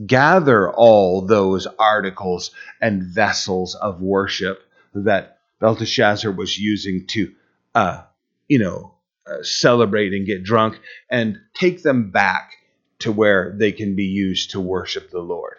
[0.05, 4.61] Gather all those articles and vessels of worship
[4.93, 7.33] that Belteshazzar was using to,
[7.75, 8.03] uh,
[8.47, 8.93] you know,
[9.25, 12.53] uh, celebrate and get drunk, and take them back
[12.99, 15.57] to where they can be used to worship the Lord.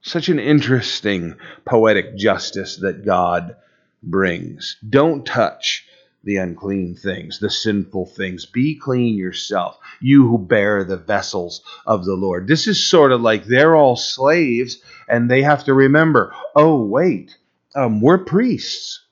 [0.00, 1.34] Such an interesting
[1.64, 3.56] poetic justice that God
[4.02, 4.76] brings.
[4.88, 5.86] Don't touch
[6.24, 8.44] the unclean things, the sinful things.
[8.44, 12.46] Be clean yourself, you who bear the vessels of the Lord.
[12.46, 17.37] This is sort of like they're all slaves and they have to remember oh, wait,
[17.74, 19.04] um, we're priests.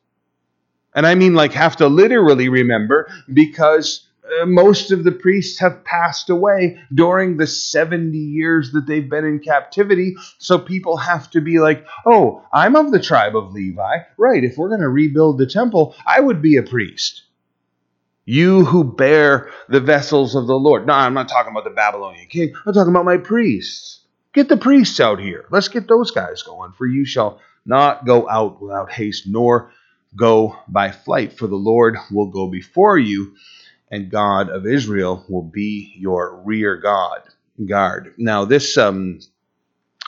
[0.94, 4.06] And I mean, like, have to literally remember because
[4.40, 9.24] uh, most of the priests have passed away during the 70 years that they've been
[9.24, 10.16] in captivity.
[10.38, 13.98] So people have to be like, oh, I'm of the tribe of Levi.
[14.16, 17.22] Right, if we're going to rebuild the temple, I would be a priest.
[18.24, 20.86] You who bear the vessels of the Lord.
[20.86, 22.52] No, I'm not talking about the Babylonian king.
[22.66, 24.00] I'm talking about my priests.
[24.32, 25.46] Get the priests out here.
[25.50, 26.72] Let's get those guys going.
[26.72, 29.72] For you shall not go out without haste, nor
[30.16, 33.34] go by flight, for the Lord will go before you
[33.90, 37.20] and God of Israel will be your rear God
[37.64, 38.14] guard.
[38.18, 39.20] Now, this um,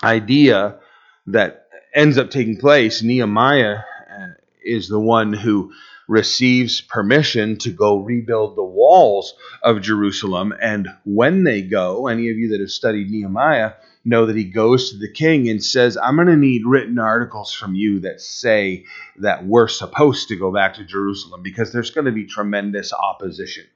[0.03, 0.79] idea
[1.27, 4.27] that ends up taking place, Nehemiah uh,
[4.65, 5.73] is the one who
[6.09, 10.55] receives permission to go rebuild the walls of Jerusalem.
[10.61, 13.73] And when they go, any of you that have studied Nehemiah
[14.09, 17.53] know that he goes to the king and says, I'm going to need written articles
[17.53, 18.85] from you that say
[19.19, 23.67] that we're supposed to go back to Jerusalem because there's going to be tremendous opposition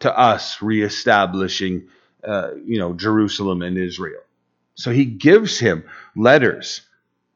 [0.00, 1.88] to us reestablishing,
[2.24, 4.22] uh, you know, Jerusalem and Israel.
[4.74, 5.84] So he gives him
[6.16, 6.82] letters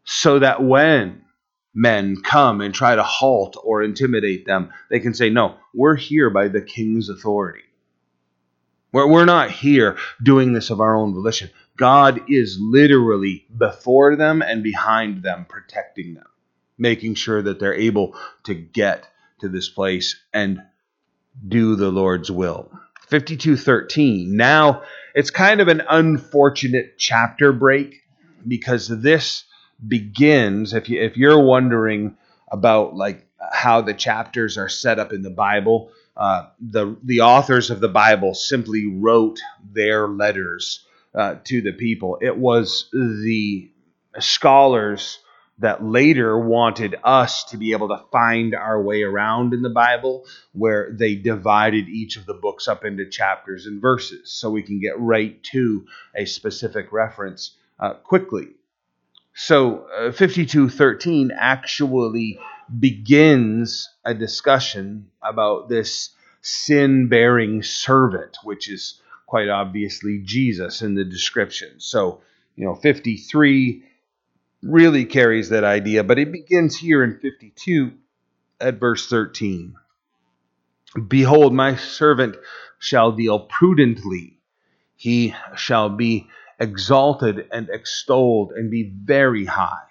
[0.04, 1.22] so that when
[1.74, 6.30] men come and try to halt or intimidate them, they can say, No, we're here
[6.30, 7.62] by the king's authority.
[8.92, 11.50] We're, we're not here doing this of our own volition.
[11.76, 16.26] God is literally before them and behind them, protecting them,
[16.78, 18.14] making sure that they're able
[18.44, 19.08] to get
[19.40, 20.62] to this place and
[21.46, 22.70] do the Lord's will.
[23.10, 24.82] 52:13 Now
[25.14, 28.02] it's kind of an unfortunate chapter break
[28.46, 29.44] because this
[29.86, 32.16] begins if you if you're wondering
[32.50, 37.70] about like how the chapters are set up in the Bible, uh, the the authors
[37.70, 39.40] of the Bible simply wrote
[39.72, 42.18] their letters uh, to the people.
[42.20, 43.70] It was the
[44.18, 45.18] scholars
[45.58, 50.24] that later wanted us to be able to find our way around in the Bible,
[50.52, 54.80] where they divided each of the books up into chapters and verses so we can
[54.80, 55.86] get right to
[56.16, 58.48] a specific reference uh, quickly.
[59.34, 62.38] So, uh, 5213 actually
[62.78, 66.10] begins a discussion about this
[66.42, 69.00] sin bearing servant, which is
[69.32, 71.80] quite obviously Jesus in the description.
[71.80, 72.20] So,
[72.54, 73.82] you know, 53
[74.62, 77.92] really carries that idea, but it begins here in 52
[78.60, 79.74] at verse 13.
[81.08, 82.36] Behold, my servant
[82.78, 84.38] shall deal prudently,
[84.96, 86.28] he shall be
[86.60, 89.88] exalted and extolled and be very high,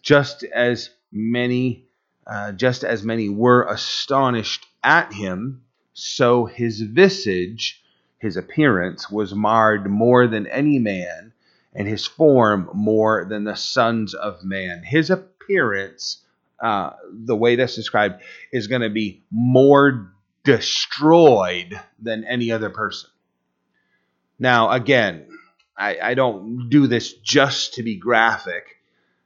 [0.00, 1.88] just as many.
[2.24, 5.62] Uh, just as many were astonished at him,
[5.92, 7.82] so his visage,
[8.18, 11.32] his appearance, was marred more than any man,
[11.74, 14.82] and his form more than the sons of man.
[14.82, 16.24] His appearance,
[16.62, 20.12] uh, the way that's described, is going to be more
[20.44, 23.10] destroyed than any other person.
[24.38, 25.26] Now, again,
[25.76, 28.64] I, I don't do this just to be graphic,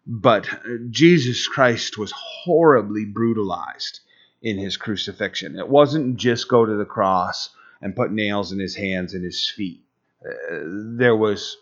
[0.07, 0.49] but
[0.91, 4.01] Jesus Christ was horribly brutalized
[4.43, 5.59] in his crucifixion.
[5.59, 9.48] It wasn't just go to the cross and put nails in his hands and his
[9.48, 9.82] feet.
[10.24, 10.58] Uh,
[10.96, 11.56] there was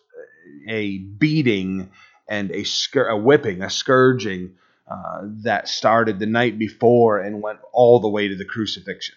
[0.68, 1.90] a beating
[2.28, 4.54] and a, scur- a whipping, a scourging
[4.90, 9.14] uh, that started the night before and went all the way to the crucifixion.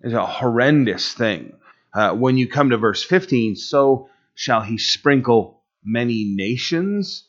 [0.00, 1.56] It's a horrendous thing.
[1.92, 7.24] Uh, when you come to verse 15, so shall he sprinkle many nations.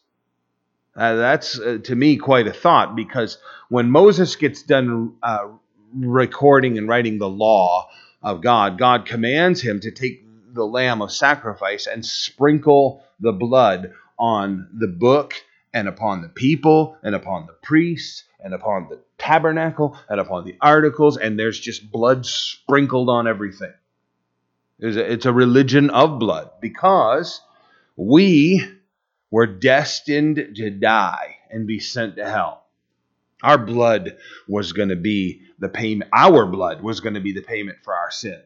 [0.96, 3.38] Uh, that's uh, to me quite a thought because
[3.70, 5.48] when Moses gets done uh,
[5.94, 7.88] recording and writing the law
[8.22, 13.94] of God, God commands him to take the lamb of sacrifice and sprinkle the blood
[14.18, 15.34] on the book
[15.74, 20.56] and upon the people and upon the priests and upon the tabernacle and upon the
[20.62, 23.74] articles, and there's just blood sprinkled on everything.
[24.80, 27.42] It's a religion of blood because
[27.96, 28.64] we
[29.32, 32.67] were destined to die and be sent to hell.
[33.44, 34.18] Our blood
[34.48, 37.94] was going to be the payment, our blood was going to be the payment for
[37.94, 38.42] our sin.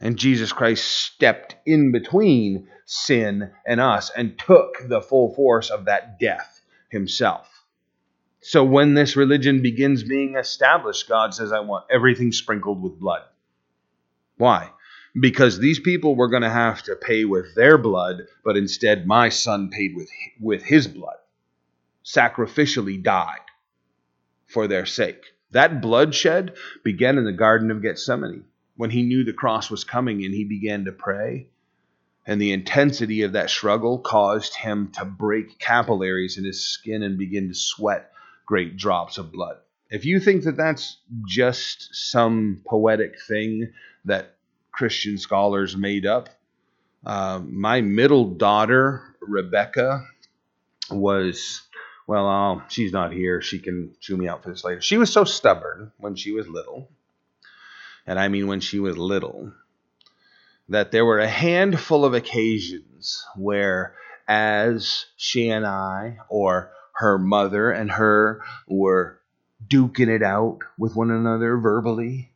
[0.00, 5.84] And Jesus Christ stepped in between sin and us and took the full force of
[5.84, 7.48] that death himself.
[8.40, 13.22] So when this religion begins being established, God says, I want everything sprinkled with blood.
[14.36, 14.70] Why?
[15.18, 19.28] Because these people were going to have to pay with their blood, but instead my
[19.28, 20.08] son paid with,
[20.40, 21.18] with his blood,
[22.04, 23.38] sacrificially died
[24.52, 25.34] for their sake.
[25.52, 28.44] That bloodshed began in the Garden of Gethsemane
[28.76, 31.48] when he knew the cross was coming and he began to pray.
[32.26, 37.18] And the intensity of that struggle caused him to break capillaries in his skin and
[37.18, 38.12] begin to sweat
[38.46, 39.56] great drops of blood.
[39.90, 43.72] If you think that that's just some poetic thing
[44.04, 44.36] that
[44.70, 46.28] Christian scholars made up,
[47.04, 50.06] uh, my middle daughter, Rebecca,
[50.90, 51.62] was,
[52.06, 53.40] well, she's not here.
[53.40, 54.80] She can chew me out for this later.
[54.80, 56.88] She was so stubborn when she was little
[58.06, 59.52] and I mean when she was little,
[60.68, 63.94] that there were a handful of occasions where,
[64.26, 69.20] as she and I, or her mother and her, were
[69.66, 72.32] duking it out with one another verbally,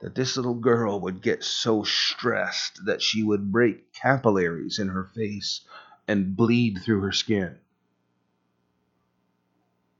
[0.00, 5.04] that this little girl would get so stressed that she would break capillaries in her
[5.14, 5.60] face
[6.08, 7.58] and bleed through her skin.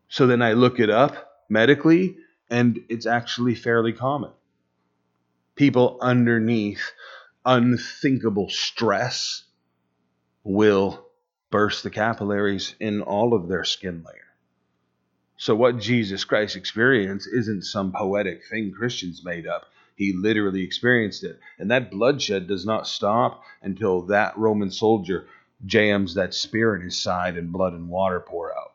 [0.09, 2.17] So then I look it up medically,
[2.51, 4.31] and it's actually fairly common
[5.55, 6.93] people underneath
[7.45, 9.45] unthinkable stress
[10.43, 11.07] will
[11.51, 14.21] burst the capillaries in all of their skin layer.
[15.37, 19.65] So, what Jesus Christ experienced isn't some poetic thing Christians made up.
[19.97, 21.39] He literally experienced it.
[21.59, 25.27] And that bloodshed does not stop until that Roman soldier
[25.67, 28.74] jams that spear in his side and blood and water pour out.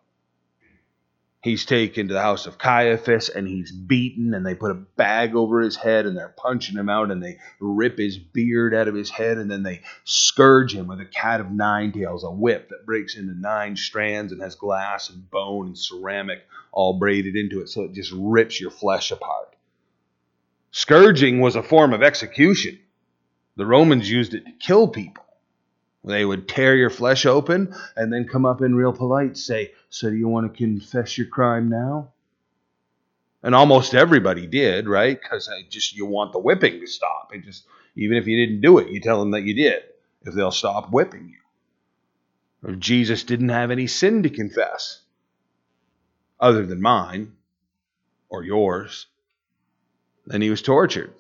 [1.42, 5.36] He's taken to the house of Caiaphas and he's beaten, and they put a bag
[5.36, 8.96] over his head and they're punching him out and they rip his beard out of
[8.96, 12.68] his head and then they scourge him with a cat of nine tails, a whip
[12.70, 16.42] that breaks into nine strands and has glass and bone and ceramic
[16.74, 19.56] all braided into it so it just rips your flesh apart.
[20.72, 22.78] Scourging was a form of execution.
[23.56, 25.24] The Romans used it to kill people.
[26.04, 30.10] They would tear your flesh open and then come up in real polite, say, So
[30.10, 32.14] do you want to confess your crime now?
[33.44, 35.20] And almost everybody did, right?
[35.22, 37.32] Because just you want the whipping to stop.
[37.34, 39.84] It just even if you didn't do it, you tell them that you did.
[40.24, 42.70] If they'll stop whipping you.
[42.70, 45.02] If Jesus didn't have any sin to confess,
[46.40, 47.34] other than mine
[48.30, 49.08] or yours,
[50.26, 51.14] then he was tortured,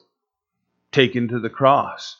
[0.91, 2.17] taken to the cross.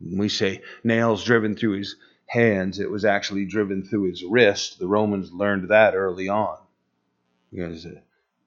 [0.00, 4.78] We say nails driven through his hands, it was actually driven through his wrist.
[4.78, 6.58] The Romans learned that early on.
[7.52, 7.86] Because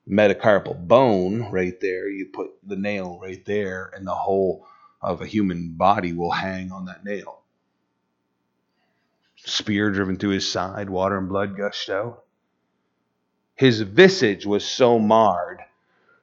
[0.10, 2.10] metacarpal bone right there.
[2.10, 4.66] You put the nail right there, and the whole
[5.02, 7.42] of a human body will hang on that nail.
[9.38, 12.24] Spear driven through his side, water and blood gushed out.
[13.56, 15.60] His visage was so marred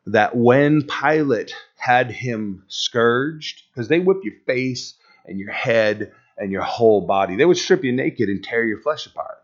[0.07, 4.95] that when Pilate had him scourged, because they whip your face
[5.27, 8.81] and your head and your whole body, they would strip you naked and tear your
[8.81, 9.43] flesh apart.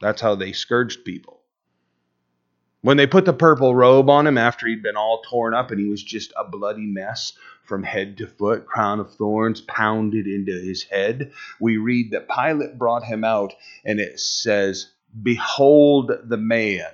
[0.00, 1.40] That's how they scourged people.
[2.80, 5.80] When they put the purple robe on him after he'd been all torn up and
[5.80, 7.32] he was just a bloody mess
[7.64, 12.78] from head to foot, crown of thorns pounded into his head, we read that Pilate
[12.78, 13.52] brought him out
[13.84, 14.92] and it says,
[15.22, 16.86] Behold the man.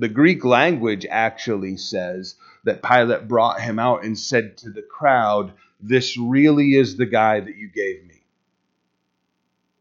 [0.00, 5.52] The Greek language actually says that Pilate brought him out and said to the crowd,
[5.78, 8.22] This really is the guy that you gave me.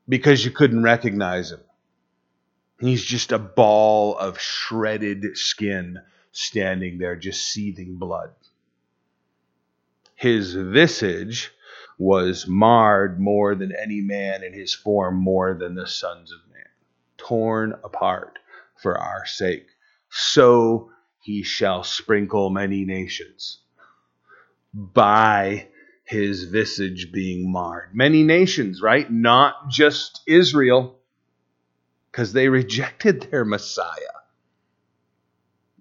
[0.10, 1.62] Because you couldn't recognize him.
[2.82, 6.02] He's just a ball of shredded skin
[6.34, 8.32] standing there, just seething blood.
[10.16, 11.50] His visage
[11.98, 16.68] was marred more than any man, and his form more than the sons of man,
[17.16, 18.38] torn apart
[18.76, 19.68] for our sake.
[20.10, 20.92] So
[21.22, 23.60] he shall sprinkle many nations
[24.74, 25.68] by
[26.04, 27.94] his visage being marred.
[27.94, 29.10] Many nations, right?
[29.12, 30.96] Not just Israel
[32.12, 33.86] because they rejected their Messiah.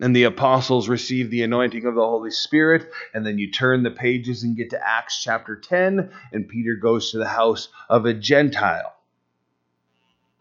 [0.00, 2.88] And the apostles received the anointing of the Holy Spirit.
[3.12, 7.10] And then you turn the pages and get to Acts chapter 10, and Peter goes
[7.10, 8.94] to the house of a Gentile.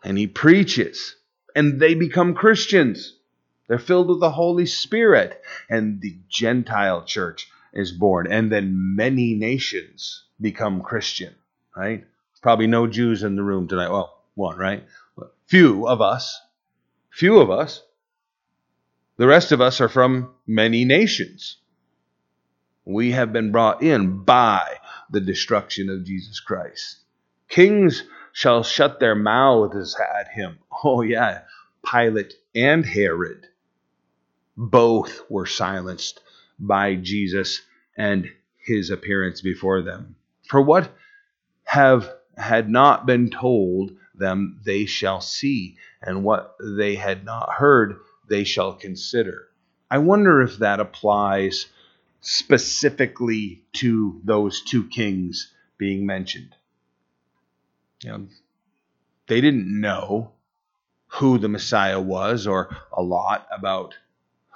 [0.03, 1.15] And he preaches,
[1.55, 3.16] and they become Christians.
[3.67, 8.27] They're filled with the Holy Spirit, and the Gentile church is born.
[8.31, 11.35] And then many nations become Christian,
[11.75, 12.05] right?
[12.41, 13.89] Probably no Jews in the room tonight.
[13.89, 14.85] Well, one, right?
[15.47, 16.41] few of us,
[17.09, 17.83] few of us.
[19.17, 21.57] The rest of us are from many nations.
[22.85, 26.99] We have been brought in by the destruction of Jesus Christ.
[27.49, 30.59] Kings shall shut their mouths at him.
[30.83, 31.41] Oh, yeah,
[31.83, 33.47] Pilate and Herod
[34.57, 36.19] both were silenced
[36.59, 37.61] by Jesus
[37.95, 40.15] and his appearance before them.
[40.49, 40.91] For what
[41.63, 47.99] have had not been told them they shall see, and what they had not heard
[48.27, 49.47] they shall consider.
[49.89, 51.67] I wonder if that applies
[52.21, 56.55] specifically to those two kings being mentioned.
[58.03, 58.27] You know,
[59.27, 60.31] they didn't know
[61.07, 63.95] who the Messiah was or a lot about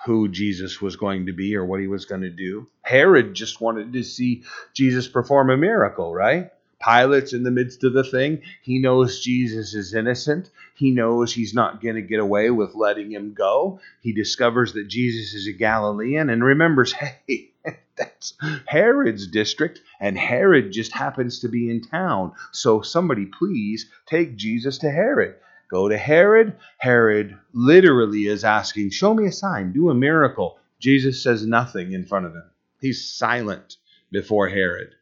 [0.06, 2.68] who Jesus was going to be or what he was going to do.
[2.82, 4.44] Herod just wanted to see
[4.74, 6.52] Jesus perform a miracle, right?
[6.82, 8.42] Pilate's in the midst of the thing.
[8.64, 10.50] He knows Jesus is innocent.
[10.74, 13.80] He knows he's not going to get away with letting him go.
[14.02, 16.92] He discovers that Jesus is a Galilean and remembers,
[17.28, 17.52] hey,
[17.96, 18.34] that's
[18.66, 22.34] Herod's district, and Herod just happens to be in town.
[22.52, 25.36] So somebody please take Jesus to Herod.
[25.72, 26.58] Go to Herod.
[26.78, 30.60] Herod literally is asking, Show me a sign, do a miracle.
[30.80, 32.44] Jesus says nothing in front of him.
[32.82, 33.78] He's silent
[34.12, 34.96] before Herod.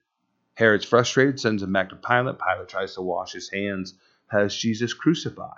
[0.53, 2.37] Herod's frustrated, sends him back to Pilate.
[2.37, 3.95] Pilate tries to wash his hands,
[4.27, 5.57] has Jesus crucified.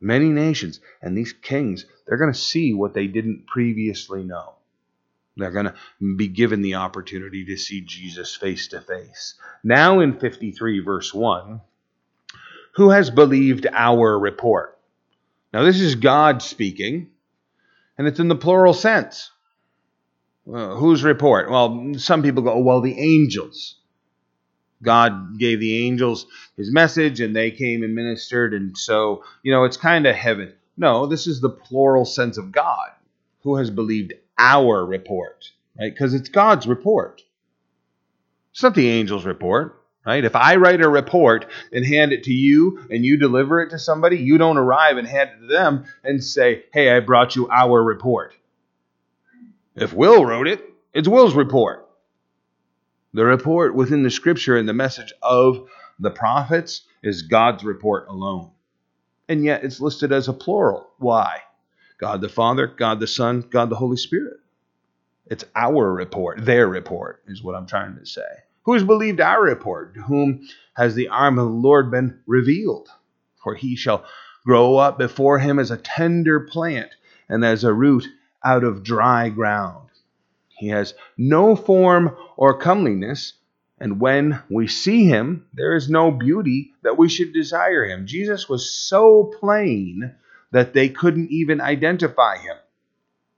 [0.00, 4.54] Many nations and these kings, they're going to see what they didn't previously know.
[5.36, 9.34] They're going to be given the opportunity to see Jesus face to face.
[9.62, 11.60] Now, in 53, verse 1,
[12.76, 14.78] who has believed our report?
[15.52, 17.10] Now, this is God speaking,
[17.96, 19.30] and it's in the plural sense.
[20.52, 21.50] Uh, whose report?
[21.50, 23.76] Well, some people go, oh, well, the angels.
[24.82, 28.52] God gave the angels his message and they came and ministered.
[28.52, 30.52] And so, you know, it's kind of heaven.
[30.76, 32.90] No, this is the plural sense of God
[33.42, 35.92] who has believed our report, right?
[35.92, 37.22] Because it's God's report.
[38.52, 40.24] It's not the angel's report, right?
[40.24, 43.78] If I write a report and hand it to you and you deliver it to
[43.78, 47.48] somebody, you don't arrive and hand it to them and say, hey, I brought you
[47.48, 48.34] our report.
[49.74, 51.88] If Will wrote it, it's Will's report.
[53.12, 58.50] The report within the scripture and the message of the prophets is God's report alone.
[59.28, 60.90] And yet it's listed as a plural.
[60.98, 61.40] Why?
[61.98, 64.38] God the Father, God the Son, God the Holy Spirit.
[65.26, 68.22] It's our report, their report, is what I'm trying to say.
[68.64, 69.94] Who has believed our report?
[69.94, 72.88] To whom has the arm of the Lord been revealed?
[73.42, 74.04] For he shall
[74.44, 76.90] grow up before him as a tender plant
[77.28, 78.06] and as a root
[78.44, 79.88] out of dry ground.
[80.48, 83.34] He has no form or comeliness,
[83.78, 88.06] and when we see him, there is no beauty that we should desire him.
[88.06, 90.14] Jesus was so plain
[90.52, 92.56] that they couldn't even identify him.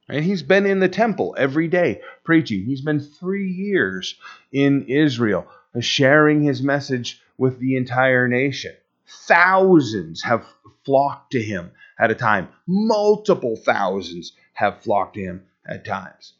[0.08, 2.64] And he's been in the temple every day preaching.
[2.64, 4.14] He's been three years
[4.52, 5.46] in Israel,
[5.80, 8.74] sharing his message with the entire nation.
[9.06, 10.46] Thousands have
[10.84, 12.48] flocked to him at a time.
[12.66, 16.34] Multiple thousands have flocked to him at times.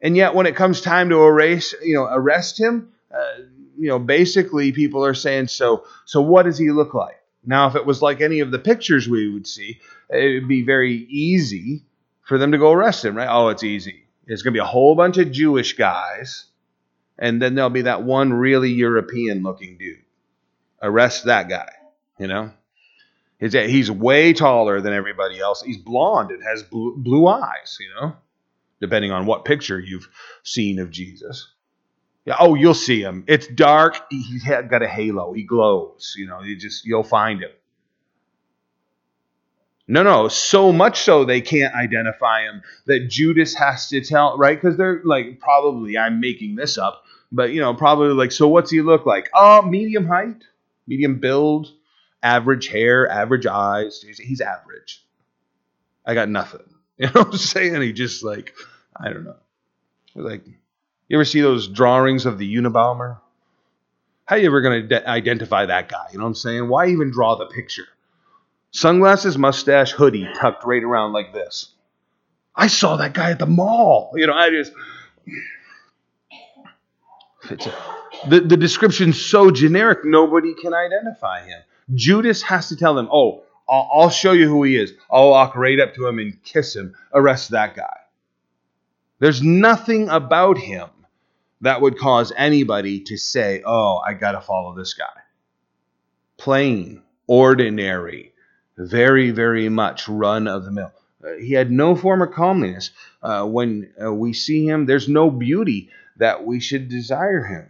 [0.00, 3.42] And yet, when it comes time to erase, you know, arrest him, uh,
[3.78, 7.20] you know, basically people are saying, so, so what does he look like?
[7.44, 9.80] Now, if it was like any of the pictures we would see,
[10.10, 11.82] it would be very easy
[12.26, 13.28] for them to go arrest him, right?
[13.30, 14.04] Oh, it's easy.
[14.26, 16.44] It's going to be a whole bunch of Jewish guys,
[17.18, 20.02] and then there'll be that one really European looking dude.
[20.82, 21.70] Arrest that guy,
[22.18, 22.50] you know?
[23.38, 25.62] He's, he's way taller than everybody else.
[25.62, 28.16] He's blonde and has blue, blue eyes, you know,
[28.80, 30.08] depending on what picture you've
[30.42, 31.48] seen of Jesus.
[32.24, 33.24] Yeah, oh, you'll see him.
[33.28, 33.98] It's dark.
[34.10, 35.32] He's got a halo.
[35.32, 36.14] He glows.
[36.16, 37.50] You know, you just you'll find him.
[39.88, 44.60] No, no, so much so they can't identify him that Judas has to tell, right?
[44.60, 48.70] Because they're like, probably, I'm making this up, but you know, probably like, so what's
[48.70, 49.30] he look like?
[49.32, 50.42] Oh, medium height,
[50.88, 51.72] medium build,
[52.22, 54.02] average hair, average eyes.
[54.02, 55.04] He's, average.
[56.04, 56.60] I got nothing.
[56.98, 57.82] You know what I'm saying?
[57.82, 58.54] He just like,
[58.98, 59.36] I don't know.
[60.14, 63.18] Like, you ever see those drawings of the Unabomber?
[64.24, 66.06] How you ever going to de- identify that guy?
[66.12, 66.68] You know what I'm saying?
[66.70, 67.84] Why even draw the picture?
[68.70, 71.72] Sunglasses, mustache, hoodie tucked right around like this.
[72.54, 74.12] I saw that guy at the mall.
[74.14, 74.72] You know, I just.
[78.28, 81.60] The, the description's so generic, nobody can identify him.
[81.94, 84.92] Judas has to tell them, oh, I'll, I'll show you who he is.
[85.10, 87.96] I'll walk right up to him and kiss him, arrest that guy.
[89.18, 90.88] There's nothing about him
[91.60, 95.04] that would cause anybody to say, oh, I got to follow this guy.
[96.36, 98.32] Plain, ordinary,
[98.76, 100.92] very, very much run of the mill.
[101.24, 102.90] Uh, he had no form of calmness.
[103.22, 107.66] Uh, when uh, we see him, there's no beauty that we should desire him.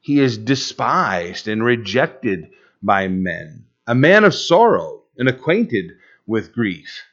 [0.00, 2.50] He is despised and rejected
[2.82, 5.92] by men, a man of sorrow and acquainted
[6.26, 7.04] with grief.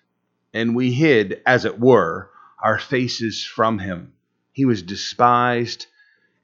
[0.54, 2.30] And we hid, as it were,
[2.62, 4.14] our faces from him.
[4.52, 5.86] He was despised,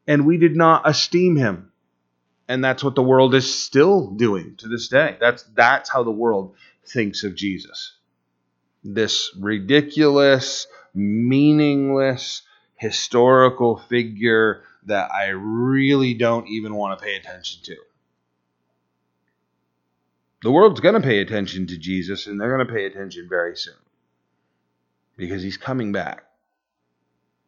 [0.08, 1.72] and we did not esteem him.
[2.48, 5.18] And that's what the world is still doing to this day.
[5.20, 6.56] That's that's how the world
[6.88, 7.94] thinks of Jesus.
[8.84, 12.44] This ridiculous, meaningless,
[12.76, 17.76] historical figure that I really don't even want to pay attention to.
[20.44, 23.58] The world's going to pay attention to Jesus, and they're going to pay attention very
[23.58, 23.74] soon
[25.18, 26.26] because he's coming back.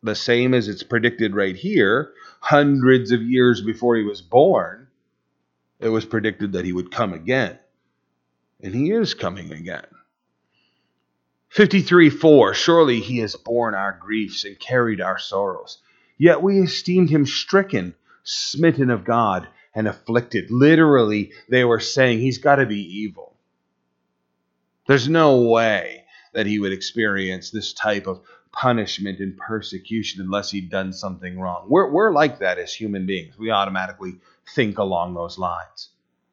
[0.01, 4.87] The same as it's predicted right here, hundreds of years before he was born,
[5.79, 7.59] it was predicted that he would come again
[8.61, 9.85] and he is coming again.
[11.49, 15.79] 53 4 Surely he has borne our griefs and carried our sorrows.
[16.17, 20.49] Yet we esteemed him stricken, smitten of God, and afflicted.
[20.49, 23.35] Literally, they were saying he's got to be evil.
[24.87, 30.69] There's no way that he would experience this type of punishment and persecution unless he'd
[30.69, 31.67] done something wrong.
[31.69, 33.37] We're, we're like that as human beings.
[33.37, 34.15] We automatically
[34.55, 35.89] think along those lines.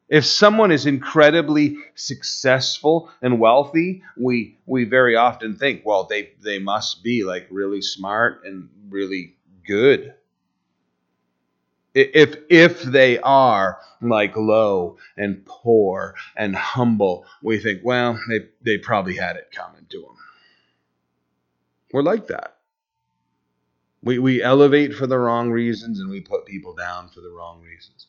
[0.07, 6.59] If someone is incredibly successful and wealthy, we we very often think, well, they they
[6.59, 9.35] must be like really smart and really
[9.65, 10.13] good.
[11.95, 18.77] If if they are like low and poor and humble, we think, well, they they
[18.77, 20.17] probably had it coming to them.
[21.91, 22.57] We're like that.
[24.03, 27.61] We we elevate for the wrong reasons and we put people down for the wrong
[27.61, 28.07] reasons.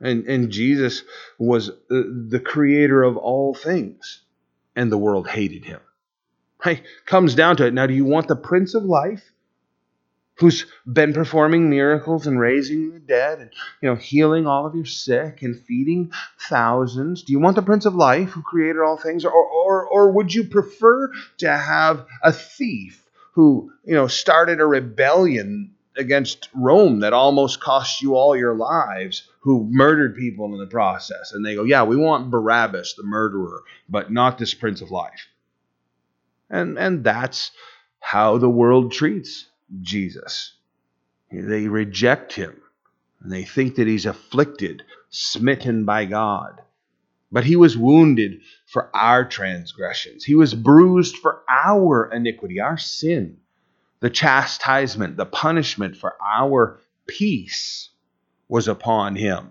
[0.00, 1.02] And, and Jesus
[1.38, 4.20] was uh, the creator of all things,
[4.74, 5.80] and the world hated him.
[6.64, 6.82] Right?
[7.06, 7.74] Comes down to it.
[7.74, 9.32] Now, do you want the Prince of Life,
[10.34, 14.84] who's been performing miracles and raising the dead, and you know, healing all of your
[14.84, 16.12] sick and feeding
[16.48, 17.22] thousands?
[17.22, 20.34] Do you want the Prince of Life, who created all things, or or or would
[20.34, 27.12] you prefer to have a thief who you know started a rebellion against Rome that
[27.12, 31.32] almost cost you all your lives, who murdered people in the process.
[31.32, 35.28] And they go, Yeah, we want Barabbas, the murderer, but not this Prince of Life.
[36.50, 37.50] And, and that's
[38.00, 39.46] how the world treats
[39.80, 40.54] Jesus.
[41.30, 42.60] They reject him,
[43.20, 46.60] and they think that he's afflicted, smitten by God.
[47.32, 53.38] But he was wounded for our transgressions, he was bruised for our iniquity, our sin
[54.00, 57.90] the chastisement, the punishment for our peace
[58.48, 59.50] was upon him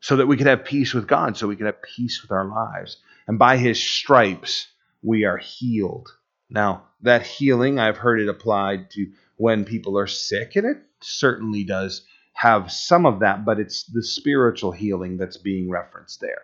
[0.00, 2.44] so that we could have peace with God, so we could have peace with our
[2.46, 2.98] lives.
[3.26, 4.68] And by his stripes,
[5.02, 6.08] we are healed.
[6.50, 11.64] Now, that healing, I've heard it applied to when people are sick, and it certainly
[11.64, 16.42] does have some of that, but it's the spiritual healing that's being referenced there.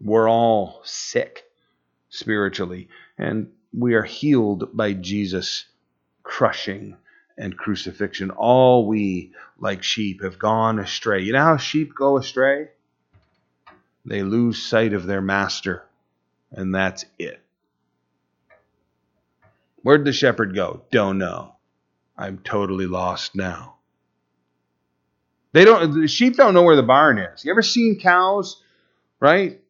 [0.00, 1.44] We're all sick
[2.10, 5.64] spiritually, and we are healed by Jesus'
[6.28, 6.94] crushing
[7.38, 8.30] and crucifixion.
[8.30, 11.22] All we, like sheep, have gone astray.
[11.22, 12.68] You know how sheep go astray?
[14.04, 15.84] They lose sight of their master,
[16.52, 17.40] and that's it.
[19.82, 20.82] Where'd the shepherd go?
[20.90, 21.54] Don't know.
[22.16, 23.76] I'm totally lost now.
[25.52, 26.02] They don't.
[26.02, 27.44] The sheep don't know where the barn is.
[27.44, 28.62] You ever seen cows?
[29.18, 29.60] Right?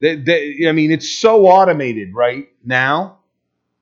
[0.00, 3.17] They, they, I mean, it's so automated right now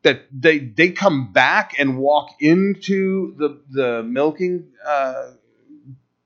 [0.06, 5.32] that they they come back and walk into the the milking uh,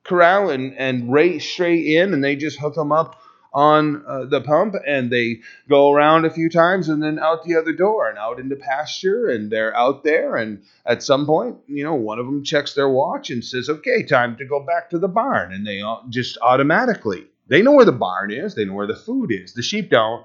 [0.05, 3.18] corral and and race straight in, and they just hook them up
[3.53, 7.57] on uh, the pump and they go around a few times and then out the
[7.57, 11.83] other door and out into pasture and they're out there and at some point you
[11.83, 14.99] know one of them checks their watch and says okay time to go back to
[14.99, 15.53] the barn.
[15.53, 19.33] And they just automatically they know where the barn is they know where the food
[19.33, 19.55] is.
[19.55, 20.24] The sheep don't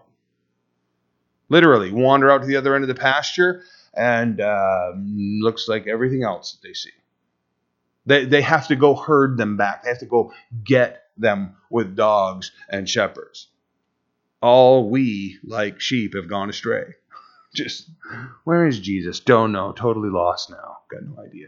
[1.50, 6.24] Literally, wander out to the other end of the pasture and uh, looks like everything
[6.24, 6.92] else that they see.
[8.06, 9.84] They, they have to go herd them back.
[9.84, 10.34] They have to go
[10.64, 13.48] get them with dogs and shepherds.
[14.42, 16.84] All we, like sheep, have gone astray.
[17.56, 17.90] Just,
[18.44, 19.20] where is Jesus?
[19.20, 19.72] Don't know.
[19.72, 20.78] Totally lost now.
[20.92, 21.48] Got no idea.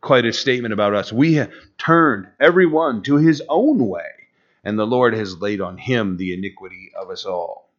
[0.00, 1.12] Quite a statement about us.
[1.12, 4.21] We have turned everyone to his own way
[4.64, 7.70] and the Lord has laid on him the iniquity of us all.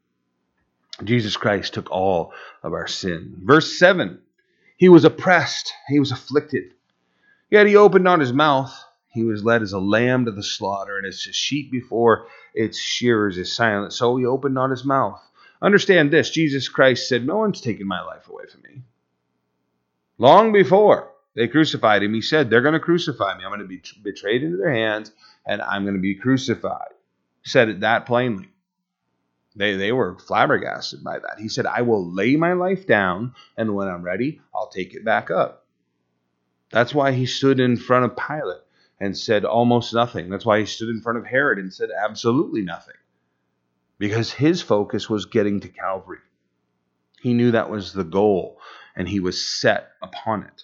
[1.03, 3.35] Jesus Christ took all of our sin.
[3.43, 4.19] Verse 7
[4.77, 6.73] He was oppressed, he was afflicted,
[7.49, 8.73] yet he opened not his mouth.
[9.07, 12.79] He was led as a lamb to the slaughter, and as a sheep before its
[12.79, 15.21] shearers is silent, so he opened not his mouth.
[15.61, 18.81] Understand this Jesus Christ said, No one's taken my life away from me.
[20.17, 23.43] Long before they crucified him, he said, They're going to crucify me.
[23.43, 25.11] I'm going to be betrayed into their hands
[25.45, 26.89] and I'm going to be crucified.
[27.43, 28.49] Said it that plainly.
[29.55, 31.39] They, they were flabbergasted by that.
[31.39, 35.05] He said, I will lay my life down, and when I'm ready, I'll take it
[35.05, 35.65] back up.
[36.71, 38.63] That's why he stood in front of Pilate
[38.99, 40.29] and said almost nothing.
[40.29, 42.95] That's why he stood in front of Herod and said absolutely nothing.
[43.99, 46.19] Because his focus was getting to Calvary.
[47.21, 48.59] He knew that was the goal,
[48.95, 50.63] and he was set upon it.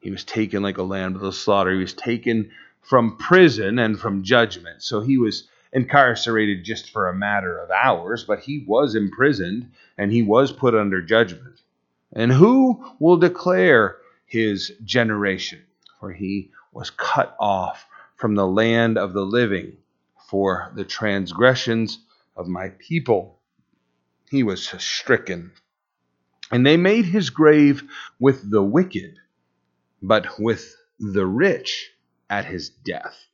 [0.00, 1.72] He was taken like a lamb to the slaughter.
[1.72, 2.50] He was taken
[2.82, 4.82] from prison and from judgment.
[4.82, 10.12] So he was incarcerated just for a matter of hours, but he was imprisoned and
[10.12, 11.62] he was put under judgment.
[12.12, 15.62] And who will declare his generation?
[15.98, 19.76] For he was cut off from the land of the living
[20.28, 21.98] for the transgressions
[22.36, 23.38] of my people.
[24.30, 25.52] He was stricken.
[26.50, 27.84] And they made his grave
[28.18, 29.16] with the wicked,
[30.02, 31.92] but with the rich
[32.32, 33.26] at his death,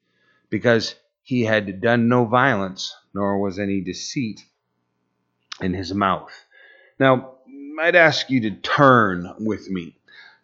[0.50, 4.44] because he had done no violence, nor was any deceit
[5.60, 6.32] in his mouth.
[6.98, 7.34] Now,
[7.80, 9.96] I'd ask you to turn with me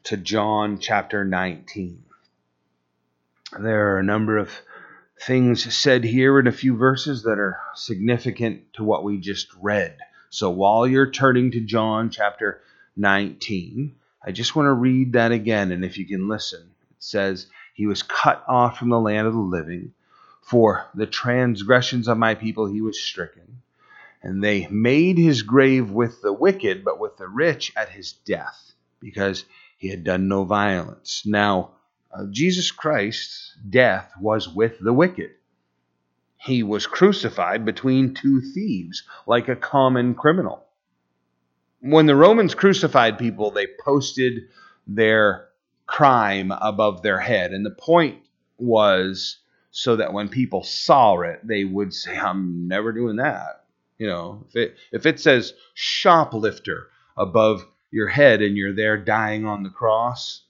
[0.05, 2.05] to John chapter 19.
[3.59, 4.53] There are a number of
[5.21, 9.97] things said here in a few verses that are significant to what we just read.
[10.31, 12.61] So while you're turning to John chapter
[12.97, 17.49] 19, I just want to read that again, and if you can listen, it says,
[17.75, 19.93] he was cut off from the land of the living.
[20.41, 23.63] For the transgressions of my people he was stricken.
[24.23, 28.73] And they made his grave with the wicked, but with the rich at his death,
[29.01, 29.45] because
[29.77, 31.25] he had done no violence.
[31.27, 31.73] Now,
[32.13, 35.33] uh, Jesus Christ's death was with the wicked.
[36.37, 40.65] He was crucified between two thieves, like a common criminal.
[41.81, 44.45] When the Romans crucified people, they posted
[44.87, 45.49] their
[45.87, 47.53] crime above their head.
[47.53, 48.19] And the point
[48.59, 49.39] was
[49.71, 53.65] so that when people saw it, they would say, I'm never doing that.
[53.99, 59.47] You know, if it if it says shoplifter above your head and you're there dying
[59.47, 60.43] on the cross,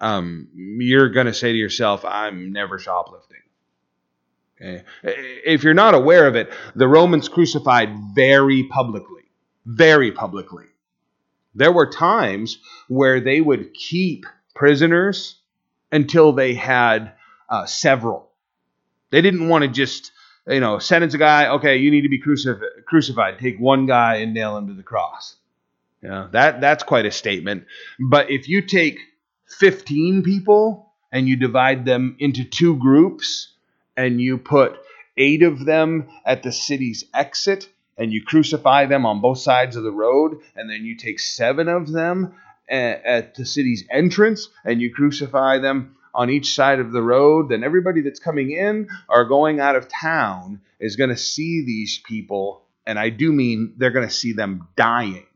[0.00, 3.38] um, you're going to say to yourself, I'm never shoplifting.
[4.60, 4.84] Okay?
[5.02, 9.22] If you're not aware of it, the Romans crucified very publicly.
[9.66, 10.66] Very publicly.
[11.54, 15.36] There were times where they would keep prisoners
[15.92, 17.12] until they had
[17.48, 18.30] uh, several.
[19.10, 20.12] They didn't want to just,
[20.46, 23.38] you know, sentence a guy, okay, you need to be crucif- crucified.
[23.38, 25.36] Take one guy and nail him to the cross.
[26.02, 27.64] Yeah, that that's quite a statement.
[27.98, 28.98] But if you take
[29.58, 33.52] 15 people and you divide them into two groups
[33.96, 34.78] and you put
[35.16, 39.84] eight of them at the city's exit and you crucify them on both sides of
[39.84, 42.34] the road and then you take seven of them
[42.68, 47.64] at the city's entrance and you crucify them on each side of the road, then
[47.64, 52.62] everybody that's coming in or going out of town is going to see these people.
[52.86, 55.26] And I do mean they're going to see them dying.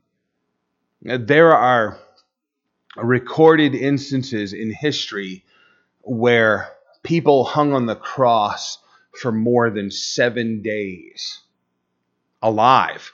[1.01, 1.97] There are
[2.95, 5.43] recorded instances in history
[6.01, 6.69] where
[7.03, 8.79] people hung on the cross
[9.19, 11.41] for more than seven days
[12.41, 13.13] alive,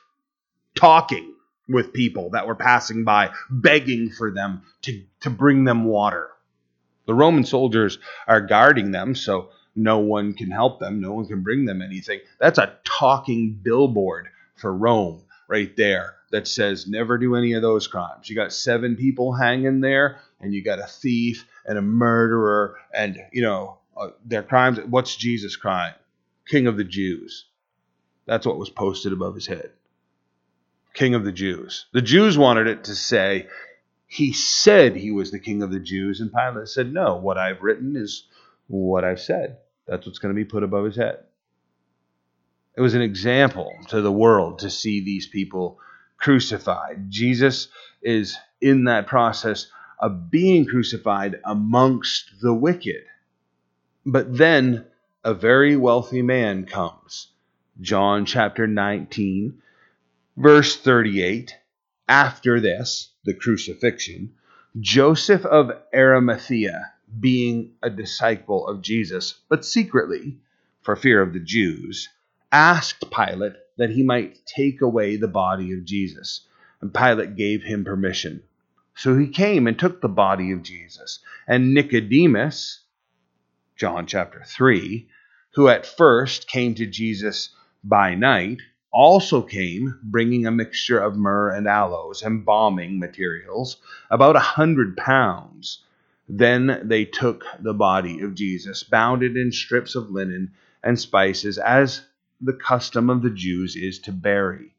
[0.76, 1.35] talking
[1.68, 6.30] with people that were passing by, begging for them to, to bring them water.
[7.06, 11.42] The Roman soldiers are guarding them, so no one can help them, no one can
[11.42, 12.22] bring them anything.
[12.40, 17.88] That's a talking billboard for Rome right there that says never do any of those
[17.88, 18.30] crimes.
[18.30, 23.22] You got seven people hanging there, and you got a thief and a murderer, and
[23.32, 24.80] you know uh, their crimes.
[24.88, 25.94] What's Jesus' crime?
[26.48, 27.46] King of the Jews.
[28.26, 29.72] That's what was posted above his head.
[30.96, 31.86] King of the Jews.
[31.94, 33.48] The Jews wanted it to say
[34.08, 37.62] he said he was the king of the Jews, and Pilate said, No, what I've
[37.62, 38.28] written is
[38.68, 39.58] what I've said.
[39.88, 41.20] That's what's going to be put above his head.
[42.78, 45.80] It was an example to the world to see these people
[46.18, 47.10] crucified.
[47.10, 47.68] Jesus
[48.02, 49.68] is in that process
[50.00, 53.04] of being crucified amongst the wicked.
[54.06, 54.86] But then
[55.24, 57.28] a very wealthy man comes.
[57.82, 59.62] John chapter 19,
[60.38, 61.56] verse 38.
[62.08, 64.34] After this, the crucifixion,
[64.80, 70.38] Joseph of Arimathea, being a disciple of Jesus, but secretly,
[70.82, 72.10] for fear of the Jews,
[72.52, 76.46] asked Pilate that he might take away the body of Jesus.
[76.82, 78.44] And Pilate gave him permission.
[78.96, 81.20] So he came and took the body of Jesus.
[81.48, 82.82] And Nicodemus,
[83.76, 85.08] John chapter 3,
[85.56, 87.50] who at first came to Jesus
[87.84, 88.62] by night,
[88.96, 93.76] also came bringing a mixture of myrrh and aloes, embalming materials,
[94.10, 95.80] about a hundred pounds.
[96.30, 101.58] Then they took the body of Jesus, bound it in strips of linen and spices,
[101.58, 102.06] as
[102.40, 104.74] the custom of the Jews is to bury.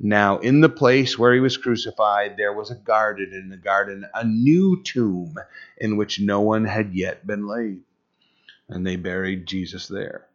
[0.00, 4.04] Now, in the place where he was crucified, there was a garden in the garden,
[4.12, 5.36] a new tomb
[5.78, 7.82] in which no one had yet been laid.
[8.68, 10.26] And they buried Jesus there.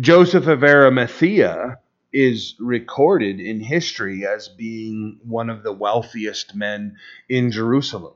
[0.00, 1.78] Joseph of Arimathea
[2.12, 6.96] is recorded in history as being one of the wealthiest men
[7.28, 8.14] in Jerusalem.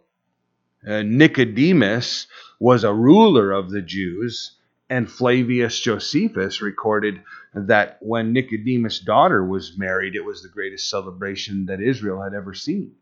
[0.87, 2.27] Uh, Nicodemus
[2.59, 4.57] was a ruler of the Jews,
[4.91, 7.23] and Flavius Josephus recorded
[7.55, 12.53] that when Nicodemus' daughter was married, it was the greatest celebration that Israel had ever
[12.53, 12.97] seen.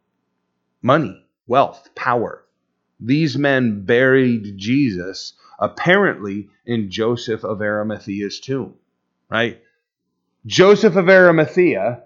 [0.83, 2.45] Money, wealth, power.
[3.01, 5.33] These men buried Jesus
[5.63, 8.75] apparently in Joseph of Arimathea's tomb,
[9.31, 9.63] right?
[10.45, 12.03] Joseph of Arimathea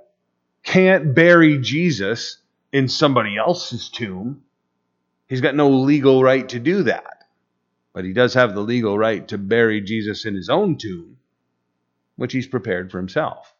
[0.62, 2.36] can't bury Jesus
[2.70, 4.42] in somebody else's tomb.
[5.26, 7.24] He's got no legal right to do that.
[7.94, 11.16] But he does have the legal right to bury Jesus in his own tomb,
[12.16, 13.54] which he's prepared for himself.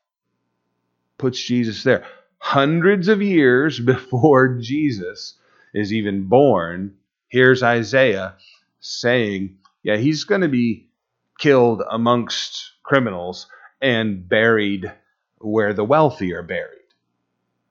[1.16, 2.04] Puts Jesus there.
[2.36, 5.38] Hundreds of years before Jesus
[5.72, 6.96] is even born,
[7.28, 8.34] here's Isaiah
[8.80, 10.88] saying, yeah, he's going to be
[11.38, 13.46] killed amongst criminals
[13.80, 14.92] and buried
[15.38, 16.72] where the wealthy are buried.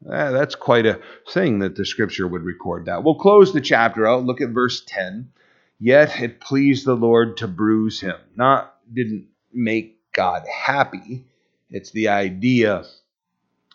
[0.09, 3.03] Uh, that's quite a thing that the scripture would record that.
[3.03, 4.24] We'll close the chapter out.
[4.24, 5.30] Look at verse 10.
[5.78, 8.16] Yet it pleased the Lord to bruise him.
[8.34, 11.26] Not didn't make God happy.
[11.70, 12.86] It's the idea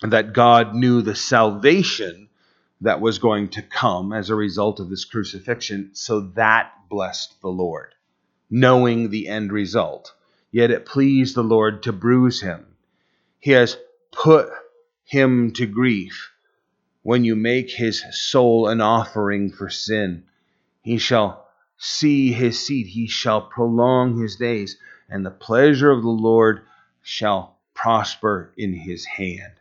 [0.00, 2.30] that God knew the salvation
[2.80, 7.48] that was going to come as a result of this crucifixion, so that blessed the
[7.48, 7.92] Lord
[8.50, 10.12] knowing the end result.
[10.50, 12.66] Yet it pleased the Lord to bruise him.
[13.38, 13.78] He has
[14.10, 14.50] put
[15.04, 16.32] him to grief.
[17.02, 20.24] When you make his soul an offering for sin,
[20.82, 21.48] he shall
[21.78, 24.76] see his seed, he shall prolong his days,
[25.08, 26.62] and the pleasure of the Lord
[27.02, 29.54] shall prosper in his hand.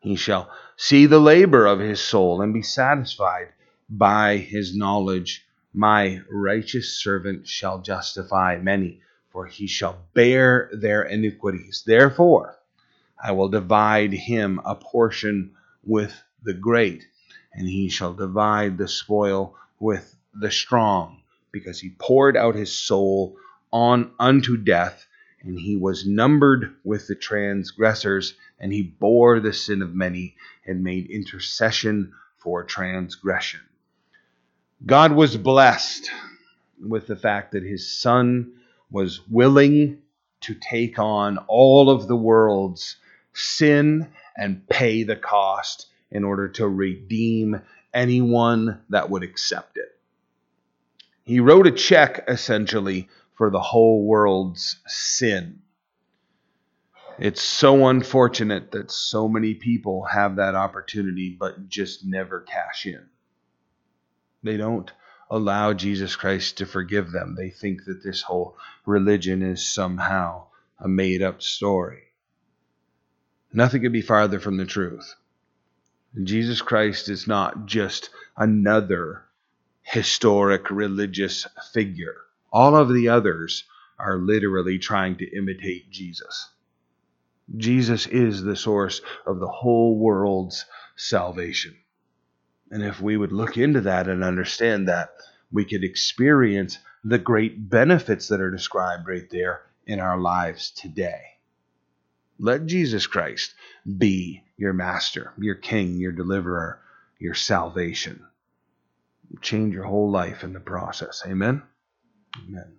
[0.00, 3.48] He shall see the labor of his soul and be satisfied
[3.88, 9.00] by his knowledge My righteous servant shall justify many,
[9.30, 11.82] for he shall bear their iniquities.
[11.86, 12.56] Therefore,
[13.22, 15.52] I will divide him a portion
[15.84, 17.06] with the great,
[17.52, 23.36] and he shall divide the spoil with the strong, because he poured out his soul
[23.70, 25.06] on unto death,
[25.42, 30.34] and he was numbered with the transgressors, and he bore the sin of many
[30.66, 33.60] and made intercession for transgression.
[34.86, 36.10] God was blessed
[36.80, 38.52] with the fact that his son
[38.90, 39.98] was willing
[40.42, 42.96] to take on all of the world's
[43.32, 47.60] sin and pay the cost in order to redeem
[47.92, 49.98] anyone that would accept it.
[51.24, 55.60] He wrote a check essentially for the whole world's sin.
[57.18, 63.04] It's so unfortunate that so many people have that opportunity but just never cash in.
[64.42, 64.90] They don't
[65.30, 67.34] allow Jesus Christ to forgive them.
[67.36, 70.46] They think that this whole religion is somehow
[70.78, 72.04] a made up story.
[73.52, 75.14] Nothing could be farther from the truth.
[76.22, 79.24] Jesus Christ is not just another
[79.82, 82.16] historic religious figure.
[82.52, 83.64] All of the others
[83.98, 86.48] are literally trying to imitate Jesus.
[87.56, 90.64] Jesus is the source of the whole world's
[90.96, 91.76] salvation.
[92.70, 95.10] And if we would look into that and understand that,
[95.50, 101.22] we could experience the great benefits that are described right there in our lives today.
[102.38, 103.54] Let Jesus Christ
[103.96, 106.80] be your master, your king, your deliverer,
[107.18, 108.24] your salvation.
[109.40, 111.22] Change your whole life in the process.
[111.26, 111.62] Amen.
[112.46, 112.76] Amen.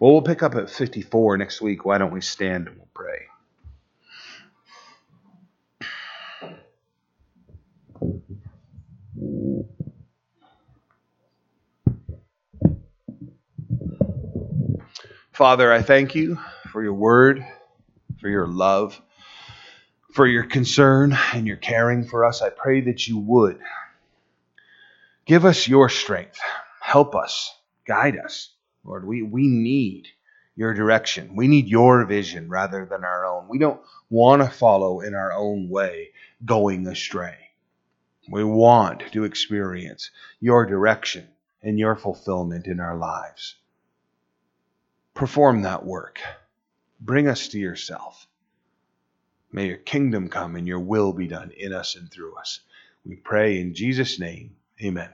[0.00, 1.84] Well, we'll pick up at 54 next week.
[1.84, 3.26] Why don't we stand and we'll pray?
[15.36, 16.38] Father, I thank you
[16.72, 17.44] for your word,
[18.22, 18.98] for your love,
[20.14, 22.40] for your concern and your caring for us.
[22.40, 23.58] I pray that you would
[25.26, 26.40] give us your strength.
[26.80, 27.54] Help us,
[27.86, 28.48] guide us.
[28.82, 30.08] Lord, we, we need
[30.56, 31.36] your direction.
[31.36, 33.46] We need your vision rather than our own.
[33.46, 36.12] We don't want to follow in our own way,
[36.46, 37.36] going astray.
[38.30, 40.10] We want to experience
[40.40, 41.28] your direction
[41.62, 43.56] and your fulfillment in our lives.
[45.16, 46.20] Perform that work.
[47.00, 48.28] Bring us to yourself.
[49.50, 52.60] May your kingdom come and your will be done in us and through us.
[53.02, 54.56] We pray in Jesus' name.
[54.84, 55.10] Amen.